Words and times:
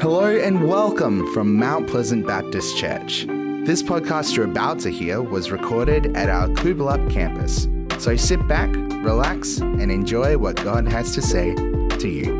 Hello 0.00 0.26
and 0.26 0.68
welcome 0.68 1.26
from 1.34 1.56
Mount 1.56 1.88
Pleasant 1.88 2.24
Baptist 2.24 2.78
Church. 2.78 3.26
This 3.26 3.82
podcast 3.82 4.36
you're 4.36 4.46
about 4.46 4.78
to 4.80 4.90
hear 4.90 5.20
was 5.20 5.50
recorded 5.50 6.16
at 6.16 6.28
our 6.28 6.46
Coolbellup 6.50 7.10
campus. 7.10 7.66
So 8.00 8.14
sit 8.14 8.46
back, 8.46 8.72
relax, 8.72 9.58
and 9.58 9.90
enjoy 9.90 10.38
what 10.38 10.54
God 10.54 10.86
has 10.86 11.16
to 11.16 11.20
say 11.20 11.52
to 11.52 12.08
you. 12.08 12.38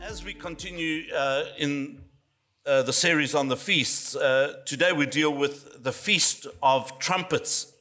As 0.00 0.24
we 0.24 0.32
continue 0.32 1.12
uh, 1.12 1.46
in 1.58 2.02
uh, 2.64 2.82
the 2.82 2.92
series 2.92 3.34
on 3.34 3.48
the 3.48 3.56
feasts, 3.56 4.14
uh, 4.14 4.60
today 4.64 4.92
we 4.92 5.06
deal 5.06 5.34
with 5.34 5.82
the 5.82 5.92
Feast 5.92 6.46
of 6.62 7.00
Trumpets. 7.00 7.72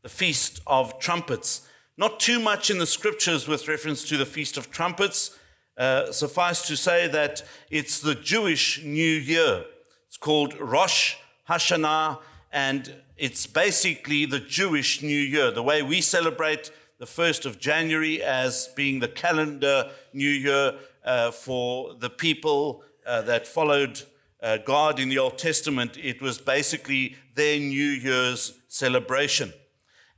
The 0.00 0.08
Feast 0.08 0.62
of 0.66 0.98
Trumpets. 0.98 1.67
Not 1.98 2.20
too 2.20 2.38
much 2.38 2.70
in 2.70 2.78
the 2.78 2.86
scriptures 2.86 3.48
with 3.48 3.66
reference 3.66 4.08
to 4.08 4.16
the 4.16 4.24
Feast 4.24 4.56
of 4.56 4.70
Trumpets. 4.70 5.36
Uh, 5.76 6.12
suffice 6.12 6.64
to 6.68 6.76
say 6.76 7.08
that 7.08 7.42
it's 7.70 7.98
the 7.98 8.14
Jewish 8.14 8.84
New 8.84 9.02
Year. 9.02 9.64
It's 10.06 10.16
called 10.16 10.56
Rosh 10.60 11.16
Hashanah, 11.50 12.20
and 12.52 12.94
it's 13.16 13.48
basically 13.48 14.26
the 14.26 14.38
Jewish 14.38 15.02
New 15.02 15.18
Year, 15.18 15.50
the 15.50 15.64
way 15.64 15.82
we 15.82 16.00
celebrate 16.00 16.70
the 17.00 17.04
1st 17.04 17.46
of 17.46 17.58
January 17.58 18.22
as 18.22 18.68
being 18.76 19.00
the 19.00 19.08
calendar 19.08 19.90
New 20.12 20.30
Year 20.30 20.74
uh, 21.04 21.32
for 21.32 21.94
the 21.94 22.10
people 22.10 22.84
uh, 23.06 23.22
that 23.22 23.44
followed 23.44 24.02
uh, 24.40 24.58
God 24.58 25.00
in 25.00 25.08
the 25.08 25.18
Old 25.18 25.36
Testament. 25.36 25.98
It 26.00 26.22
was 26.22 26.38
basically 26.38 27.16
their 27.34 27.58
New 27.58 27.88
Year's 27.88 28.56
celebration. 28.68 29.52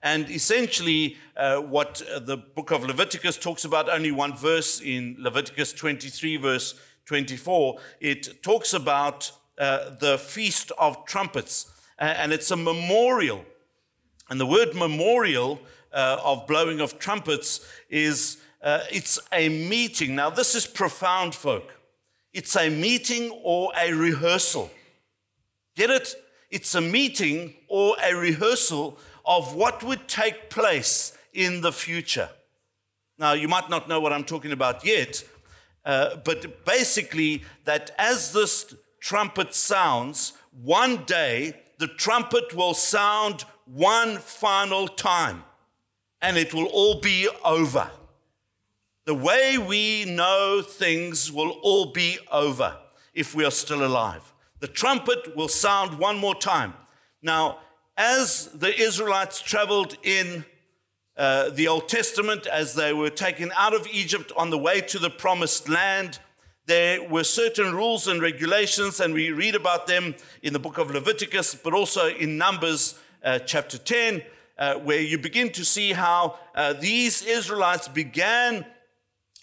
And 0.02 0.30
essentially, 0.30 1.16
uh, 1.36 1.58
what 1.58 2.02
uh, 2.02 2.20
the 2.20 2.36
book 2.36 2.70
of 2.70 2.84
Leviticus 2.84 3.36
talks 3.36 3.64
about, 3.64 3.88
only 3.88 4.10
one 4.10 4.36
verse 4.36 4.80
in 4.80 5.16
Leviticus 5.18 5.72
23, 5.72 6.36
verse 6.38 6.74
24, 7.04 7.78
it 8.00 8.42
talks 8.42 8.72
about 8.72 9.30
uh, 9.58 9.90
the 10.00 10.16
Feast 10.16 10.72
of 10.78 11.04
Trumpets. 11.04 11.70
and 11.98 12.32
it's 12.32 12.50
a 12.50 12.56
memorial. 12.56 13.44
And 14.30 14.40
the 14.40 14.46
word 14.46 14.74
memorial 14.74 15.60
uh, 15.92 16.18
of 16.22 16.46
blowing 16.46 16.80
of 16.80 16.98
trumpets 16.98 17.66
is 17.88 18.38
uh, 18.62 18.80
it's 18.90 19.18
a 19.32 19.48
meeting. 19.48 20.14
Now, 20.14 20.30
this 20.30 20.54
is 20.54 20.66
profound, 20.66 21.34
folk. 21.34 21.72
It's 22.32 22.56
a 22.56 22.70
meeting 22.70 23.30
or 23.42 23.72
a 23.76 23.92
rehearsal. 23.92 24.70
Get 25.74 25.90
it? 25.90 26.14
It's 26.50 26.74
a 26.74 26.80
meeting 26.80 27.54
or 27.68 27.96
a 28.02 28.14
rehearsal 28.14 28.98
of 29.24 29.54
what 29.54 29.82
would 29.82 30.08
take 30.08 30.50
place 30.50 31.16
in 31.32 31.60
the 31.60 31.72
future. 31.72 32.28
Now, 33.18 33.32
you 33.32 33.48
might 33.48 33.68
not 33.68 33.88
know 33.88 34.00
what 34.00 34.12
I'm 34.12 34.24
talking 34.24 34.52
about 34.52 34.84
yet, 34.84 35.22
uh, 35.84 36.16
but 36.24 36.64
basically, 36.64 37.44
that 37.64 37.90
as 37.98 38.32
this 38.32 38.74
trumpet 39.00 39.54
sounds, 39.54 40.32
one 40.52 41.04
day 41.04 41.54
the 41.78 41.86
trumpet 41.86 42.54
will 42.54 42.74
sound 42.74 43.44
one 43.64 44.18
final 44.18 44.88
time 44.88 45.44
and 46.20 46.36
it 46.36 46.52
will 46.52 46.66
all 46.66 47.00
be 47.00 47.28
over. 47.44 47.90
The 49.06 49.14
way 49.14 49.56
we 49.58 50.04
know 50.04 50.62
things 50.62 51.32
will 51.32 51.50
all 51.62 51.92
be 51.92 52.18
over 52.30 52.76
if 53.14 53.34
we 53.34 53.44
are 53.44 53.50
still 53.50 53.84
alive. 53.84 54.32
The 54.60 54.68
trumpet 54.68 55.34
will 55.36 55.48
sound 55.48 55.98
one 55.98 56.18
more 56.18 56.34
time. 56.34 56.74
Now, 57.22 57.58
as 57.96 58.46
the 58.46 58.78
Israelites 58.78 59.40
traveled 59.40 59.96
in 60.02 60.44
uh, 61.16 61.50
the 61.50 61.68
Old 61.68 61.88
Testament, 61.88 62.46
as 62.46 62.74
they 62.74 62.92
were 62.92 63.10
taken 63.10 63.52
out 63.56 63.74
of 63.74 63.86
Egypt 63.92 64.32
on 64.36 64.50
the 64.50 64.58
way 64.58 64.80
to 64.80 64.98
the 64.98 65.10
promised 65.10 65.68
land, 65.68 66.18
there 66.66 67.02
were 67.08 67.24
certain 67.24 67.74
rules 67.74 68.06
and 68.06 68.22
regulations, 68.22 69.00
and 69.00 69.12
we 69.12 69.32
read 69.32 69.54
about 69.54 69.86
them 69.86 70.14
in 70.42 70.52
the 70.52 70.58
book 70.58 70.78
of 70.78 70.90
Leviticus, 70.90 71.54
but 71.54 71.74
also 71.74 72.08
in 72.08 72.38
Numbers 72.38 72.98
uh, 73.24 73.38
chapter 73.40 73.76
10, 73.76 74.22
uh, 74.56 74.74
where 74.76 75.00
you 75.00 75.18
begin 75.18 75.50
to 75.50 75.64
see 75.64 75.92
how 75.92 76.38
uh, 76.54 76.72
these 76.74 77.22
Israelites 77.22 77.88
began 77.88 78.64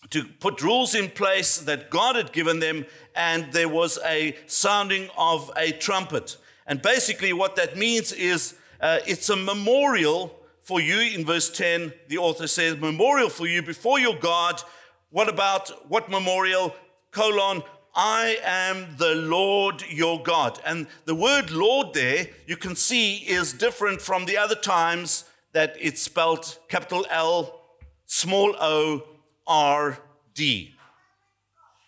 to 0.09 0.23
put 0.39 0.61
rules 0.61 0.95
in 0.95 1.09
place 1.09 1.57
that 1.59 1.89
God 1.89 2.15
had 2.15 2.31
given 2.31 2.59
them, 2.59 2.85
and 3.15 3.51
there 3.51 3.69
was 3.69 3.99
a 4.05 4.35
sounding 4.45 5.09
of 5.17 5.51
a 5.57 5.73
trumpet. 5.73 6.37
And 6.67 6.81
basically, 6.81 7.33
what 7.33 7.55
that 7.55 7.77
means 7.77 8.11
is 8.11 8.55
uh, 8.81 8.99
it's 9.07 9.29
a 9.29 9.35
memorial 9.35 10.37
for 10.61 10.81
you. 10.81 10.99
In 10.99 11.25
verse 11.25 11.49
10, 11.49 11.93
the 12.09 12.17
author 12.17 12.47
says, 12.47 12.77
Memorial 12.77 13.29
for 13.29 13.47
you 13.47 13.61
before 13.61 13.99
your 13.99 14.17
God. 14.17 14.61
What 15.09 15.29
about 15.29 15.89
what 15.89 16.09
memorial? 16.09 16.75
Colon, 17.11 17.63
I 17.95 18.37
am 18.43 18.97
the 18.97 19.15
Lord 19.15 19.83
your 19.89 20.21
God. 20.21 20.59
And 20.65 20.87
the 21.05 21.15
word 21.15 21.49
Lord 21.49 21.93
there, 21.93 22.27
you 22.45 22.57
can 22.57 22.75
see, 22.75 23.15
is 23.15 23.53
different 23.53 24.01
from 24.01 24.25
the 24.25 24.37
other 24.37 24.55
times 24.55 25.23
that 25.53 25.75
it's 25.79 26.01
spelled 26.01 26.59
capital 26.67 27.07
L, 27.09 27.61
small 28.05 28.55
o, 28.59 29.03
R, 29.47 29.97
D. 30.35 30.76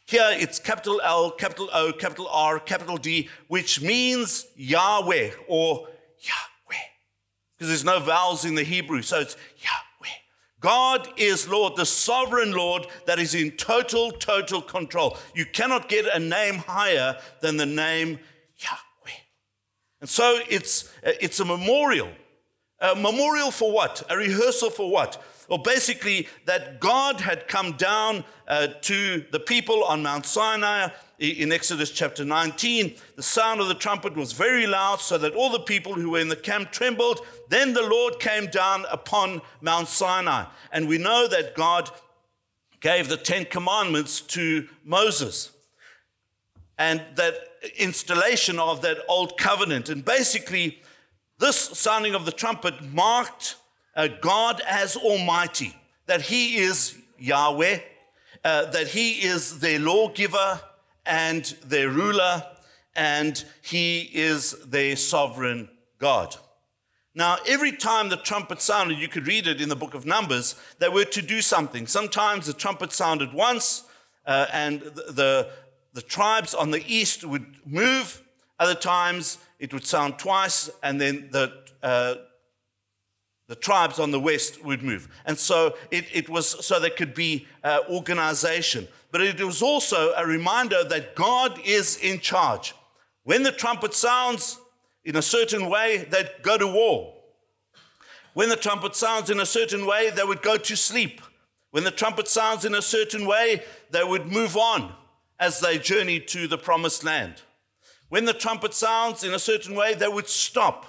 Here 0.10 0.32
it's 0.32 0.58
capital 0.58 1.00
L, 1.04 1.30
capital 1.30 1.70
O, 1.72 1.94
capital 1.94 2.28
R, 2.32 2.60
capital 2.60 2.98
D, 2.98 3.30
which 3.48 3.80
means 3.80 4.48
Yahweh 4.56 5.30
or 5.48 5.88
Yahweh. 6.18 6.84
Because 7.56 7.68
there's 7.68 7.86
no 7.86 8.00
vowels 8.00 8.44
in 8.44 8.56
the 8.56 8.64
Hebrew, 8.64 9.04
so 9.04 9.20
it's 9.20 9.38
Yahweh. 9.58 10.16
God 10.62 11.08
is 11.16 11.48
Lord, 11.48 11.76
the 11.76 11.86
sovereign 11.86 12.54
Lord 12.54 12.88
that 13.06 13.20
is 13.20 13.36
in 13.36 13.52
total, 13.52 14.12
total 14.12 14.64
control. 14.64 15.16
You 15.36 15.46
cannot 15.46 15.88
get 15.88 16.08
a 16.12 16.18
name 16.18 16.56
higher 16.56 17.16
than 17.42 17.58
the 17.58 17.68
name 17.68 18.18
Yahweh. 18.58 19.20
And 20.02 20.10
so 20.10 20.40
it's, 20.50 20.86
uh, 21.06 21.12
it's 21.22 21.40
a 21.40 21.46
memorial. 21.46 22.10
A 22.80 22.96
memorial 22.96 23.52
for 23.52 23.72
what? 23.72 24.02
A 24.10 24.18
rehearsal 24.18 24.72
for 24.72 24.90
what? 24.90 25.22
Well, 25.50 25.58
basically, 25.58 26.28
that 26.46 26.80
God 26.80 27.22
had 27.22 27.48
come 27.48 27.74
down 27.74 28.24
uh, 28.48 28.68
to 28.82 29.26
the 29.32 29.40
people 29.40 29.84
on 29.84 30.04
Mount 30.04 30.28
Sinai 30.28 30.90
in 31.18 31.52
Exodus 31.52 31.90
chapter 31.90 32.24
19. 32.24 32.94
The 33.16 33.24
sound 33.24 33.60
of 33.60 33.68
the 33.68 33.74
trumpet 33.74 34.16
was 34.16 34.32
very 34.32 34.68
loud, 34.68 35.02
so 35.02 35.18
that 35.18 35.34
all 35.34 35.50
the 35.50 35.60
people 35.60 35.96
who 35.96 36.12
were 36.12 36.20
in 36.20 36.28
the 36.28 36.36
camp 36.36 36.72
trembled. 36.72 37.26
Then 37.50 37.74
the 37.74 37.82
Lord 37.82 38.20
came 38.20 38.46
down 38.46 38.86
upon 38.92 39.42
Mount 39.60 39.88
Sinai. 39.88 40.46
And 40.72 40.88
we 40.88 41.00
know 41.00 41.28
that 41.28 41.56
God 41.56 41.90
gave 42.80 43.10
the 43.10 43.18
Ten 43.18 43.46
Commandments 43.46 44.22
to 44.22 44.68
Moses. 44.84 45.52
And 46.78 47.04
that 47.16 47.34
installation 47.76 48.60
of 48.60 48.84
that 48.84 49.00
old 49.10 49.36
covenant. 49.38 49.90
And 49.90 50.06
basically, 50.06 50.82
this 51.40 51.58
sounding 51.58 52.14
of 52.14 52.26
the 52.26 52.32
trumpet 52.32 52.84
marked 52.84 53.56
uh, 53.96 54.08
God 54.22 54.62
as 54.68 54.96
Almighty, 54.96 55.76
that 56.06 56.22
He 56.22 56.58
is 56.58 56.98
Yahweh, 57.18 57.80
uh, 58.44 58.66
that 58.66 58.88
He 58.88 59.12
is 59.12 59.60
their 59.60 59.80
lawgiver 59.80 60.62
and 61.06 61.44
their 61.66 61.90
ruler, 61.90 62.46
and 62.96 63.44
He 63.62 64.10
is 64.14 64.52
their 64.66 64.96
sovereign 64.96 65.70
God. 66.00 66.36
Now, 67.16 67.38
every 67.48 67.72
time 67.72 68.10
the 68.10 68.18
trumpet 68.18 68.62
sounded, 68.62 69.00
you 69.00 69.08
could 69.08 69.28
read 69.28 69.48
it 69.48 69.60
in 69.60 69.68
the 69.68 69.76
book 69.76 69.94
of 69.94 70.06
Numbers, 70.06 70.56
they 70.78 70.90
were 70.90 71.06
to 71.06 71.22
do 71.22 71.42
something. 71.42 71.88
Sometimes 71.88 72.46
the 72.46 72.54
trumpet 72.54 72.94
sounded 72.94 73.34
once, 73.34 73.84
uh, 74.26 74.46
and 74.54 74.82
the, 74.82 75.12
the, 75.12 75.50
the 75.94 76.02
tribes 76.02 76.54
on 76.54 76.72
the 76.72 76.84
east 76.88 77.26
would 77.26 77.46
move. 77.66 78.24
Other 78.60 78.76
times 78.76 79.40
it 79.60 79.74
would 79.74 79.86
sound 79.86 80.20
twice, 80.20 80.70
and 80.84 81.02
then 81.02 81.30
the 81.32 81.52
uh, 81.82 82.16
the 83.50 83.56
tribes 83.56 83.98
on 83.98 84.12
the 84.12 84.20
west 84.20 84.64
would 84.64 84.84
move. 84.84 85.10
And 85.26 85.36
so 85.36 85.76
it, 85.90 86.06
it 86.14 86.30
was 86.30 86.64
so 86.64 86.80
there 86.80 86.92
could 86.92 87.16
be 87.16 87.48
uh, 87.64 87.80
organization. 87.90 88.88
But 89.12 89.22
it 89.22 89.44
was 89.44 89.64
also 89.64 90.14
a 90.14 90.26
reminder 90.26 90.84
that 90.84 91.16
God 91.16 91.60
is 91.66 91.98
in 91.98 92.20
charge. 92.20 92.76
When 93.24 93.42
the 93.42 93.52
trumpet 93.52 93.96
sounds 93.96 94.60
in 95.04 95.16
a 95.16 95.24
certain 95.24 95.68
way, 95.68 96.08
they'd 96.12 96.30
go 96.44 96.60
to 96.60 96.68
war. 96.68 97.16
When 98.36 98.50
the 98.50 98.56
trumpet 98.56 98.96
sounds 98.96 99.32
in 99.32 99.40
a 99.40 99.48
certain 99.48 99.88
way, 99.88 100.12
they 100.12 100.24
would 100.24 100.44
go 100.44 100.56
to 100.56 100.76
sleep. 100.78 101.20
When 101.72 101.84
the 101.84 101.92
trumpet 101.92 102.28
sounds 102.28 102.66
in 102.66 102.76
a 102.76 102.84
certain 102.84 103.26
way, 103.26 103.64
they 103.90 104.04
would 104.04 104.28
move 104.28 104.58
on 104.58 104.94
as 105.40 105.60
they 105.60 105.80
journeyed 105.80 106.28
to 106.28 106.48
the 106.48 106.58
promised 106.60 107.04
land. 107.04 107.42
When 108.10 108.26
the 108.26 108.34
trumpet 108.34 108.76
sounds 108.76 109.24
in 109.24 109.34
a 109.34 109.40
certain 109.40 109.74
way, 109.74 109.96
they 109.96 110.08
would 110.08 110.28
stop 110.28 110.86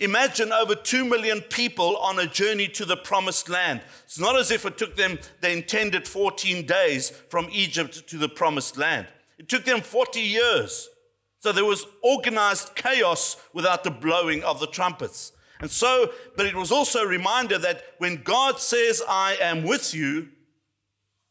Imagine 0.00 0.52
over 0.52 0.74
2 0.74 1.04
million 1.04 1.40
people 1.40 1.96
on 1.96 2.18
a 2.18 2.26
journey 2.26 2.68
to 2.68 2.84
the 2.84 2.96
promised 2.96 3.48
land. 3.48 3.80
It's 4.04 4.18
not 4.18 4.38
as 4.38 4.50
if 4.50 4.64
it 4.64 4.78
took 4.78 4.96
them 4.96 5.18
the 5.40 5.50
intended 5.50 6.06
14 6.06 6.66
days 6.66 7.10
from 7.10 7.48
Egypt 7.50 8.08
to 8.08 8.18
the 8.18 8.28
promised 8.28 8.76
land. 8.76 9.08
It 9.38 9.48
took 9.48 9.64
them 9.64 9.80
40 9.80 10.20
years. 10.20 10.88
So 11.40 11.52
there 11.52 11.64
was 11.64 11.86
organized 12.02 12.74
chaos 12.74 13.36
without 13.52 13.84
the 13.84 13.90
blowing 13.90 14.42
of 14.44 14.60
the 14.60 14.66
trumpets. 14.66 15.32
And 15.60 15.70
so, 15.70 16.12
but 16.36 16.46
it 16.46 16.54
was 16.54 16.70
also 16.70 17.00
a 17.00 17.08
reminder 17.08 17.58
that 17.58 17.82
when 17.98 18.22
God 18.22 18.60
says, 18.60 19.02
I 19.08 19.36
am 19.40 19.64
with 19.64 19.94
you, 19.94 20.28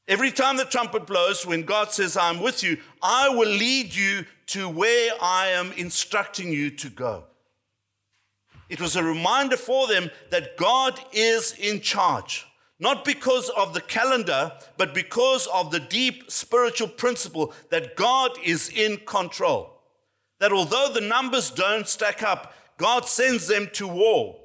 Every 0.07 0.31
time 0.31 0.55
the 0.55 0.63
trumpet 0.63 1.05
blows, 1.05 1.45
when 1.45 1.63
God 1.63 1.91
says, 1.91 2.15
I'm 2.15 2.39
with 2.39 2.63
you, 2.63 2.77
I 3.01 3.27
will 3.27 3.49
lead 3.49 3.93
you 3.93 4.25
to 4.47 4.69
where 4.69 5.11
I 5.21 5.47
am 5.47 5.73
instructing 5.73 6.49
you 6.49 6.69
to 6.71 6.89
go. 6.89 7.25
It 8.69 8.81
was 8.81 8.95
a 8.95 9.03
reminder 9.03 9.57
for 9.57 9.87
them 9.87 10.09
that 10.29 10.57
God 10.57 10.99
is 11.13 11.53
in 11.53 11.79
charge, 11.81 12.45
not 12.79 13.05
because 13.05 13.49
of 13.49 13.73
the 13.73 13.81
calendar, 13.81 14.51
but 14.77 14.93
because 14.93 15.47
of 15.47 15.71
the 15.71 15.79
deep 15.79 16.29
spiritual 16.29 16.89
principle 16.89 17.53
that 17.69 17.95
God 17.95 18.31
is 18.43 18.69
in 18.69 18.97
control. 19.05 19.81
That 20.39 20.51
although 20.51 20.91
the 20.93 21.01
numbers 21.01 21.49
don't 21.49 21.87
stack 21.87 22.21
up, 22.21 22.53
God 22.77 23.05
sends 23.05 23.47
them 23.47 23.69
to 23.73 23.87
war. 23.87 24.39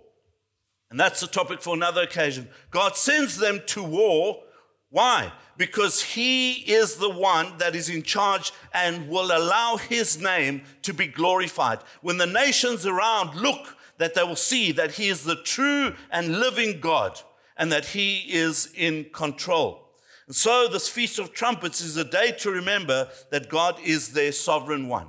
And 0.91 1.01
that's 1.01 1.23
a 1.23 1.27
topic 1.27 1.63
for 1.63 1.75
another 1.75 2.03
occasion. 2.03 2.49
God 2.71 2.97
sends 2.97 3.39
them 3.39 3.63
to 3.69 3.83
war. 3.83 4.43
Why? 4.91 5.33
Because 5.57 6.03
He 6.03 6.53
is 6.53 6.97
the 6.97 7.11
one 7.11 7.57
that 7.59 7.75
is 7.75 7.89
in 7.89 8.03
charge 8.03 8.53
and 8.73 9.09
will 9.09 9.37
allow 9.37 9.77
His 9.77 10.21
name 10.21 10.63
to 10.83 10.95
be 10.95 11.07
glorified. 11.07 11.79
When 12.03 12.19
the 12.19 12.27
nations 12.27 12.87
around 12.87 13.35
look, 13.35 13.77
that 14.03 14.15
they 14.15 14.23
will 14.23 14.37
see 14.37 14.73
that 14.73 14.93
He 14.93 15.09
is 15.09 15.25
the 15.25 15.37
true 15.37 15.95
and 16.11 16.41
living 16.41 16.81
God 16.81 17.21
and 17.57 17.71
that 17.71 17.87
He 17.87 18.19
is 18.29 18.73
in 18.75 19.07
control. 19.13 19.89
And 20.27 20.37
so, 20.37 20.69
this 20.69 20.89
Feast 20.89 21.19
of 21.19 21.33
Trumpets 21.33 21.81
is 21.81 21.97
a 21.97 22.05
day 22.05 22.33
to 22.39 22.51
remember 22.51 23.09
that 23.31 23.49
God 23.49 23.79
is 23.85 24.13
their 24.13 24.33
sovereign 24.33 24.89
one. 24.89 25.09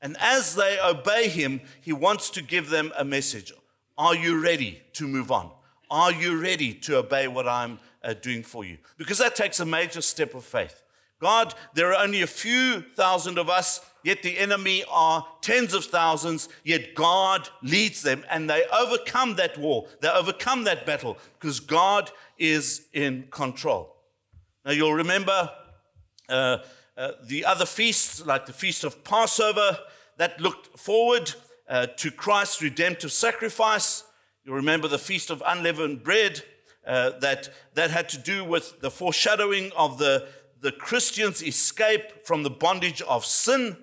And 0.00 0.16
as 0.20 0.54
they 0.54 0.78
obey 0.80 1.28
him, 1.28 1.60
he 1.80 1.92
wants 1.92 2.30
to 2.30 2.42
give 2.42 2.70
them 2.70 2.92
a 2.96 3.04
message. 3.04 3.52
Are 3.96 4.14
you 4.14 4.40
ready 4.40 4.80
to 4.92 5.08
move 5.08 5.32
on? 5.32 5.50
Are 5.90 6.12
you 6.12 6.40
ready 6.40 6.74
to 6.74 6.98
obey 6.98 7.26
what 7.26 7.48
I'm 7.48 7.80
uh, 8.04 8.14
doing 8.14 8.42
for 8.42 8.64
you? 8.64 8.78
Because 8.96 9.18
that 9.18 9.34
takes 9.34 9.58
a 9.58 9.66
major 9.66 10.00
step 10.00 10.34
of 10.34 10.44
faith. 10.44 10.82
God, 11.20 11.54
there 11.74 11.92
are 11.92 12.04
only 12.04 12.22
a 12.22 12.28
few 12.28 12.80
thousand 12.94 13.38
of 13.38 13.48
us, 13.48 13.80
yet 14.02 14.22
the 14.22 14.38
enemy 14.38 14.84
are 14.90 15.26
tens 15.40 15.74
of 15.74 15.84
thousands, 15.84 16.48
yet 16.64 16.94
God 16.94 17.48
leads 17.62 18.02
them 18.02 18.24
and 18.30 18.48
they 18.48 18.64
overcome 18.72 19.36
that 19.36 19.58
war. 19.58 19.86
They 20.00 20.08
overcome 20.08 20.64
that 20.64 20.86
battle 20.86 21.18
because 21.38 21.60
God 21.60 22.10
is 22.38 22.86
in 22.92 23.28
control. 23.30 23.96
Now, 24.64 24.72
you'll 24.72 24.94
remember 24.94 25.50
uh, 26.28 26.58
uh, 26.96 27.12
the 27.24 27.44
other 27.44 27.66
feasts, 27.66 28.24
like 28.24 28.46
the 28.46 28.52
Feast 28.52 28.84
of 28.84 29.04
Passover, 29.04 29.78
that 30.16 30.40
looked 30.40 30.78
forward 30.78 31.32
uh, 31.68 31.86
to 31.96 32.10
Christ's 32.10 32.60
redemptive 32.60 33.12
sacrifice. 33.12 34.04
You'll 34.44 34.56
remember 34.56 34.88
the 34.88 34.98
Feast 34.98 35.30
of 35.30 35.42
Unleavened 35.46 36.02
Bread, 36.02 36.42
uh, 36.88 37.18
that, 37.20 37.50
that 37.74 37.90
had 37.90 38.08
to 38.08 38.18
do 38.18 38.42
with 38.42 38.80
the 38.80 38.90
foreshadowing 38.90 39.70
of 39.76 39.98
the, 39.98 40.26
the 40.60 40.72
Christians' 40.72 41.42
escape 41.42 42.26
from 42.26 42.42
the 42.42 42.50
bondage 42.50 43.02
of 43.02 43.26
sin. 43.26 43.76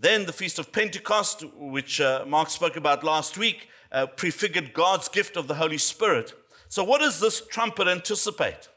Then 0.00 0.24
the 0.24 0.32
Feast 0.32 0.58
of 0.58 0.72
Pentecost, 0.72 1.44
which 1.54 2.00
uh, 2.00 2.24
Mark 2.26 2.48
spoke 2.48 2.76
about 2.76 3.04
last 3.04 3.36
week, 3.36 3.68
uh, 3.92 4.06
prefigured 4.06 4.72
God's 4.72 5.08
gift 5.10 5.36
of 5.36 5.46
the 5.46 5.56
Holy 5.56 5.76
Spirit. 5.76 6.32
So, 6.68 6.82
what 6.82 7.02
does 7.02 7.20
this 7.20 7.46
trumpet 7.46 7.86
anticipate? 7.86 8.70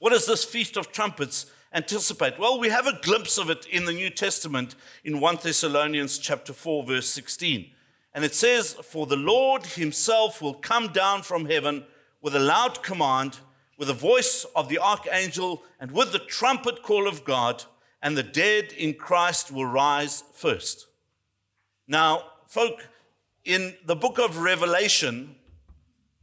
What 0.00 0.10
does 0.10 0.26
this 0.26 0.44
Feast 0.44 0.76
of 0.76 0.90
Trumpets 0.90 1.46
anticipate? 1.72 2.36
Well, 2.36 2.58
we 2.58 2.68
have 2.68 2.88
a 2.88 2.98
glimpse 3.00 3.38
of 3.38 3.48
it 3.48 3.64
in 3.66 3.84
the 3.84 3.92
New 3.92 4.10
Testament 4.10 4.74
in 5.04 5.20
1 5.20 5.38
Thessalonians 5.44 6.18
chapter 6.18 6.52
4 6.52 6.82
verse 6.82 7.08
16. 7.08 7.70
And 8.12 8.24
it 8.24 8.34
says, 8.34 8.72
"For 8.82 9.06
the 9.06 9.16
Lord 9.16 9.66
himself 9.66 10.42
will 10.42 10.54
come 10.54 10.88
down 10.92 11.22
from 11.22 11.46
heaven 11.46 11.86
with 12.20 12.34
a 12.34 12.40
loud 12.40 12.82
command, 12.82 13.38
with 13.76 13.86
the 13.86 13.94
voice 13.94 14.44
of 14.56 14.68
the 14.68 14.80
archangel, 14.80 15.62
and 15.78 15.92
with 15.92 16.10
the 16.10 16.18
trumpet 16.18 16.82
call 16.82 17.06
of 17.06 17.22
God, 17.24 17.64
and 18.02 18.16
the 18.16 18.22
dead 18.22 18.72
in 18.72 18.94
Christ 18.94 19.50
will 19.50 19.66
rise 19.66 20.22
first. 20.32 20.86
Now, 21.86 22.24
folk, 22.46 22.88
in 23.44 23.74
the 23.86 23.96
book 23.96 24.18
of 24.18 24.38
Revelation, 24.38 25.36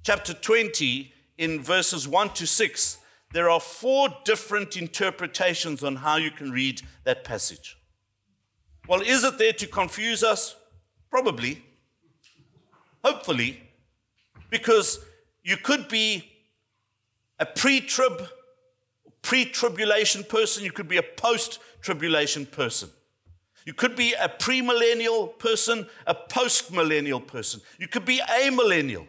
chapter 0.03 0.33
20, 0.33 1.11
in 1.37 1.61
verses 1.61 2.07
1 2.07 2.29
to 2.29 2.47
6, 2.47 2.97
there 3.33 3.49
are 3.49 3.59
four 3.59 4.09
different 4.23 4.77
interpretations 4.77 5.83
on 5.83 5.97
how 5.97 6.15
you 6.17 6.31
can 6.31 6.51
read 6.51 6.81
that 7.03 7.23
passage. 7.23 7.77
Well, 8.87 9.01
is 9.01 9.23
it 9.23 9.37
there 9.37 9.53
to 9.53 9.67
confuse 9.67 10.23
us? 10.23 10.55
Probably. 11.09 11.63
Hopefully. 13.03 13.61
Because 14.49 14.99
you 15.43 15.57
could 15.57 15.87
be 15.89 16.29
a 17.39 17.45
pre 17.45 17.81
trib, 17.81 18.27
pre 19.25 19.43
tribulation 19.43 20.23
person, 20.23 20.63
you 20.63 20.71
could 20.71 20.87
be 20.87 20.97
a 20.97 21.03
post 21.03 21.59
tribulation 21.81 22.45
person. 22.45 22.89
You 23.65 23.73
could 23.73 23.95
be 23.95 24.13
a 24.13 24.29
premillennial 24.29 25.37
person, 25.39 25.87
a 26.05 26.13
post 26.13 26.71
millennial 26.71 27.19
person. 27.19 27.61
You 27.79 27.87
could 27.87 28.05
be 28.05 28.21
a 28.39 28.51
millennial. 28.51 29.07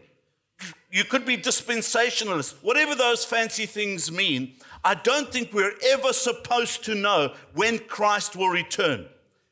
You 0.91 1.05
could 1.05 1.27
be 1.27 1.37
dispensationalist, 1.37 2.55
whatever 2.63 2.95
those 2.95 3.27
fancy 3.27 3.67
things 3.67 4.11
mean. 4.11 4.55
I 4.83 4.95
don't 4.95 5.31
think 5.31 5.53
we're 5.53 5.75
ever 5.89 6.15
supposed 6.15 6.85
to 6.85 6.95
know 6.95 7.35
when 7.53 7.79
Christ 7.81 8.35
will 8.35 8.49
return. 8.49 9.05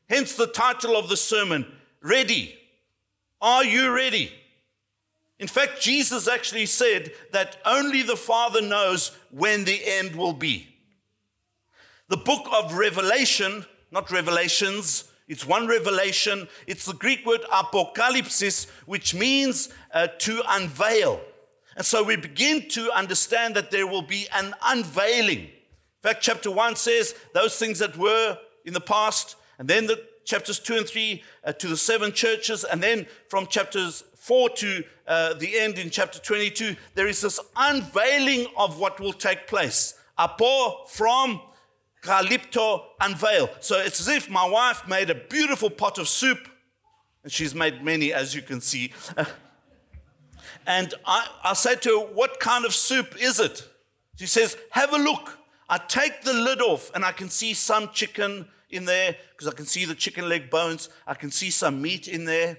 Hence 0.09 0.33
the 0.33 0.47
title 0.47 0.97
of 0.97 1.09
the 1.09 1.17
sermon 1.17 1.67
Ready. 2.01 2.55
Are 3.39 3.63
you 3.63 3.91
ready? 3.91 4.31
In 5.39 5.47
fact, 5.47 5.81
Jesus 5.81 6.27
actually 6.27 6.65
said 6.65 7.11
that 7.31 7.57
only 7.65 8.01
the 8.01 8.15
Father 8.15 8.61
knows 8.61 9.11
when 9.31 9.65
the 9.65 9.81
end 9.83 10.15
will 10.15 10.33
be. 10.33 10.67
The 12.07 12.17
book 12.17 12.47
of 12.53 12.77
Revelation, 12.77 13.65
not 13.91 14.11
Revelations, 14.11 15.05
it's 15.27 15.45
one 15.45 15.67
revelation. 15.67 16.47
It's 16.67 16.85
the 16.85 16.93
Greek 16.93 17.25
word 17.25 17.41
apocalypsis, 17.51 18.69
which 18.85 19.15
means 19.15 19.69
uh, 19.91 20.07
to 20.19 20.41
unveil. 20.47 21.19
And 21.75 21.85
so 21.85 22.03
we 22.03 22.15
begin 22.15 22.69
to 22.69 22.91
understand 22.91 23.55
that 23.55 23.71
there 23.71 23.87
will 23.87 24.03
be 24.03 24.27
an 24.33 24.53
unveiling. 24.63 25.39
In 25.39 25.49
fact, 26.03 26.21
chapter 26.21 26.51
1 26.51 26.75
says 26.75 27.15
those 27.33 27.57
things 27.57 27.79
that 27.79 27.97
were 27.97 28.37
in 28.65 28.73
the 28.73 28.81
past, 28.81 29.35
and 29.57 29.67
then 29.67 29.87
the 29.87 30.01
chapters 30.25 30.59
2 30.59 30.77
and 30.77 30.87
3 30.87 31.23
uh, 31.43 31.53
to 31.53 31.67
the 31.67 31.77
seven 31.77 32.11
churches, 32.11 32.63
and 32.63 32.81
then 32.81 33.07
from 33.27 33.47
chapters 33.47 34.03
4 34.25 34.49
to 34.49 34.83
uh, 35.07 35.33
the 35.35 35.59
end 35.59 35.77
in 35.77 35.91
chapter 35.91 36.17
22, 36.17 36.75
there 36.95 37.07
is 37.07 37.21
this 37.21 37.39
unveiling 37.55 38.47
of 38.57 38.79
what 38.79 38.99
will 38.99 39.13
take 39.13 39.45
place. 39.45 39.93
Apo 40.17 40.85
from 40.87 41.39
Kalipto 42.01 42.85
unveil. 42.99 43.51
So 43.59 43.77
it's 43.77 43.99
as 43.99 44.07
if 44.07 44.27
my 44.27 44.43
wife 44.49 44.87
made 44.87 45.11
a 45.11 45.15
beautiful 45.15 45.69
pot 45.69 45.99
of 45.99 46.07
soup, 46.07 46.39
and 47.21 47.31
she's 47.31 47.53
made 47.53 47.83
many, 47.83 48.11
as 48.13 48.33
you 48.33 48.41
can 48.41 48.61
see. 48.61 48.93
And 50.67 50.95
I, 51.05 51.27
I 51.43 51.53
say 51.53 51.75
to 51.75 51.89
her, 51.99 52.05
What 52.07 52.39
kind 52.39 52.65
of 52.65 52.73
soup 52.73 53.21
is 53.21 53.39
it? 53.39 53.67
She 54.17 54.25
says, 54.25 54.57
Have 54.71 54.91
a 54.93 54.97
look. 54.97 55.37
I 55.69 55.77
take 55.77 56.23
the 56.23 56.33
lid 56.33 56.61
off 56.61 56.89
and 56.95 57.05
I 57.05 57.11
can 57.11 57.29
see 57.29 57.53
some 57.53 57.89
chicken 57.89 58.47
in 58.71 58.85
there 58.85 59.15
because 59.31 59.47
I 59.47 59.55
can 59.55 59.67
see 59.67 59.85
the 59.85 59.93
chicken 59.93 60.27
leg 60.27 60.49
bones. 60.49 60.89
I 61.05 61.13
can 61.13 61.29
see 61.29 61.51
some 61.51 61.83
meat 61.83 62.07
in 62.07 62.25
there. 62.25 62.57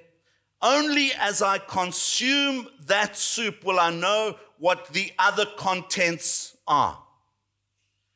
Only 0.62 1.12
as 1.18 1.42
I 1.42 1.58
consume 1.58 2.68
that 2.86 3.16
soup 3.16 3.64
will 3.64 3.78
I 3.78 3.90
know 3.90 4.36
what 4.58 4.88
the 4.88 5.12
other 5.18 5.44
contents 5.56 6.56
are. 6.66 6.98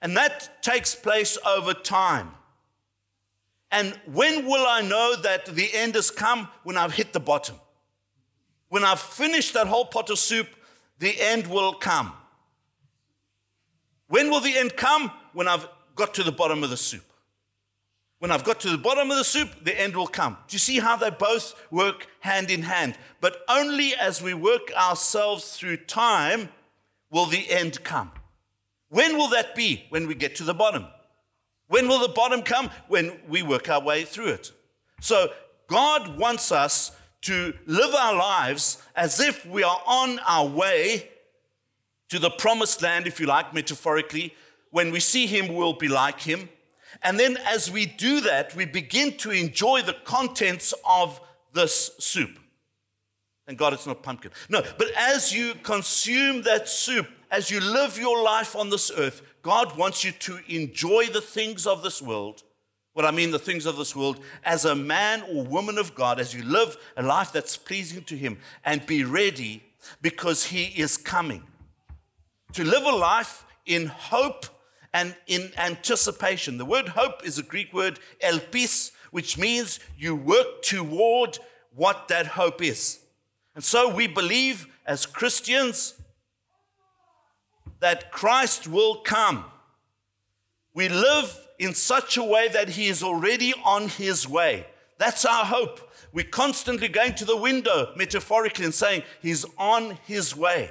And 0.03 0.17
that 0.17 0.63
takes 0.63 0.95
place 0.95 1.37
over 1.47 1.75
time. 1.75 2.31
And 3.71 3.99
when 4.07 4.47
will 4.47 4.67
I 4.67 4.81
know 4.81 5.17
that 5.23 5.47
the 5.47 5.69
end 5.75 5.95
has 5.95 6.11
come? 6.11 6.49
When 6.65 6.77
I've 6.77 6.95
hit 6.95 7.13
the 7.13 7.21
bottom. 7.21 7.57
When 8.69 8.85
I've 8.85 9.01
finished 9.01 9.55
that 9.55 9.67
whole 9.67 9.85
pot 9.85 10.11
of 10.11 10.19
soup, 10.19 10.49
the 10.99 11.21
end 11.21 11.47
will 11.47 11.75
come. 11.75 12.13
When 14.09 14.31
will 14.31 14.41
the 14.41 14.57
end 14.57 14.77
come? 14.77 15.13
When 15.33 15.47
I've 15.47 15.69
got 15.95 16.15
to 16.15 16.23
the 16.23 16.33
bottom 16.33 16.65
of 16.65 16.71
the 16.71 16.77
soup. 16.77 17.05
When 18.21 18.31
I've 18.31 18.45
got 18.45 18.61
to 18.61 18.71
the 18.71 18.77
bottom 18.77 19.11
of 19.11 19.17
the 19.17 19.25
soup, 19.25 19.49
the 19.65 19.79
end 19.79 19.97
will 19.97 20.07
come. 20.07 20.37
Do 20.47 20.55
you 20.55 20.59
see 20.59 20.79
how 20.79 20.95
they 20.95 21.09
both 21.09 21.55
work 21.71 22.07
hand 22.21 22.51
in 22.51 22.63
hand? 22.63 22.99
But 23.23 23.39
only 23.49 23.95
as 23.95 24.21
we 24.21 24.35
work 24.35 24.71
ourselves 24.77 25.57
through 25.57 25.79
time 25.79 26.51
will 27.11 27.25
the 27.25 27.51
end 27.51 27.83
come. 27.83 28.13
When 28.91 29.17
will 29.17 29.31
that 29.31 29.55
be? 29.55 29.87
When 29.89 30.07
we 30.07 30.15
get 30.15 30.37
to 30.37 30.45
the 30.45 30.53
bottom. 30.53 30.87
When 31.69 31.89
will 31.89 31.99
the 31.99 32.13
bottom 32.13 32.43
come? 32.43 32.69
When 32.89 33.19
we 33.27 33.43
work 33.43 33.71
our 33.71 33.81
way 33.81 34.05
through 34.05 34.29
it. 34.29 34.53
So 35.01 35.33
God 35.67 36.19
wants 36.19 36.53
us 36.53 36.93
to 37.23 37.55
live 37.65 37.95
our 37.95 38.15
lives 38.15 38.83
as 38.95 39.19
if 39.19 39.47
we 39.47 39.63
are 39.63 39.81
on 39.87 40.19
our 40.27 40.47
way 40.47 41.09
to 42.11 42.19
the 42.19 42.31
promised 42.31 42.83
land, 42.83 43.07
if 43.07 43.19
you 43.19 43.25
like, 43.25 43.55
metaphorically. 43.55 44.35
When 44.73 44.91
we 44.91 45.01
see 45.01 45.27
Him, 45.27 45.55
we'll 45.55 45.73
be 45.73 45.89
like 45.89 46.21
Him. 46.21 46.51
And 47.03 47.19
then 47.19 47.37
as 47.47 47.71
we 47.71 47.87
do 47.87 48.21
that, 48.23 48.55
we 48.55 48.65
begin 48.65 49.17
to 49.19 49.31
enjoy 49.31 49.83
the 49.83 49.97
contents 50.05 50.75
of 50.87 51.21
this 51.53 51.91
soup. 51.99 52.39
And 53.47 53.59
God, 53.59 53.73
it's 53.73 53.87
not 53.87 54.03
pumpkin. 54.03 54.31
No, 54.49 54.63
but 54.79 54.89
as 54.97 55.35
you 55.35 55.55
consume 55.63 56.43
that 56.43 56.69
soup 56.69 57.07
as 57.31 57.51
you 57.51 57.61
live 57.61 57.99
your 57.99 58.23
life 58.23 58.57
on 58.57 58.71
this 58.71 58.91
earth, 58.97 59.23
God 59.43 59.77
wants 59.77 60.05
you 60.05 60.13
to 60.13 60.41
enjoy 60.49 61.07
the 61.07 61.21
things 61.21 61.67
of 61.67 61.83
this 61.83 62.03
world. 62.03 62.43
What 62.93 63.05
I 63.05 63.13
mean, 63.13 63.31
the 63.31 63.39
things 63.39 63.67
of 63.67 63.77
this 63.77 63.95
world, 63.95 64.21
as 64.45 64.65
a 64.65 64.75
man 64.75 65.23
or 65.31 65.45
woman 65.45 65.79
of 65.79 65.95
God, 65.95 66.19
as 66.19 66.35
you 66.35 66.43
live 66.43 66.77
a 66.97 67.03
life 67.03 67.33
that's 67.33 67.57
pleasing 67.57 68.03
to 68.05 68.17
Him, 68.17 68.39
and 68.65 68.85
be 68.85 69.05
ready 69.05 69.63
because 70.03 70.45
He 70.45 70.65
is 70.65 70.97
coming. 70.97 71.45
To 72.55 72.65
live 72.65 72.85
a 72.85 72.97
life 72.97 73.45
in 73.65 73.87
hope 73.87 74.47
and 74.93 75.15
in 75.27 75.51
anticipation. 75.57 76.59
The 76.59 76.65
word 76.65 76.89
hope 76.89 77.25
is 77.25 77.39
a 77.39 77.43
Greek 77.43 77.73
word, 77.73 77.99
elpis, 78.23 78.93
which 79.11 79.39
means 79.39 79.81
you 79.99 80.15
work 80.15 80.63
toward 80.63 81.39
what 81.75 82.09
that 82.09 82.27
hope 82.27 82.63
is. 82.63 83.01
And 83.55 83.65
so 83.65 83.93
we 83.93 84.07
believe 84.07 84.67
as 84.87 85.07
Christians 85.07 85.95
that 87.81 88.11
Christ 88.11 88.69
will 88.69 88.97
come. 88.97 89.45
We 90.75 90.89
live 90.89 91.37
in 91.59 91.75
such 91.75 92.17
a 92.17 92.23
way 92.23 92.49
that 92.49 92.71
he 92.71 92.87
is 92.87 93.03
already 93.03 93.53
on 93.65 93.89
his 93.89 94.29
way. 94.29 94.67
That's 94.99 95.25
our 95.25 95.45
hope. 95.45 95.91
We're 96.13 96.25
constantly 96.25 96.89
going 96.89 97.15
to 97.17 97.25
the 97.25 97.37
window, 97.37 97.93
metaphorically, 97.97 98.65
and 98.65 98.75
saying, 98.75 99.03
He's 99.23 99.47
on 99.57 99.99
his 100.07 100.37
way. 100.37 100.71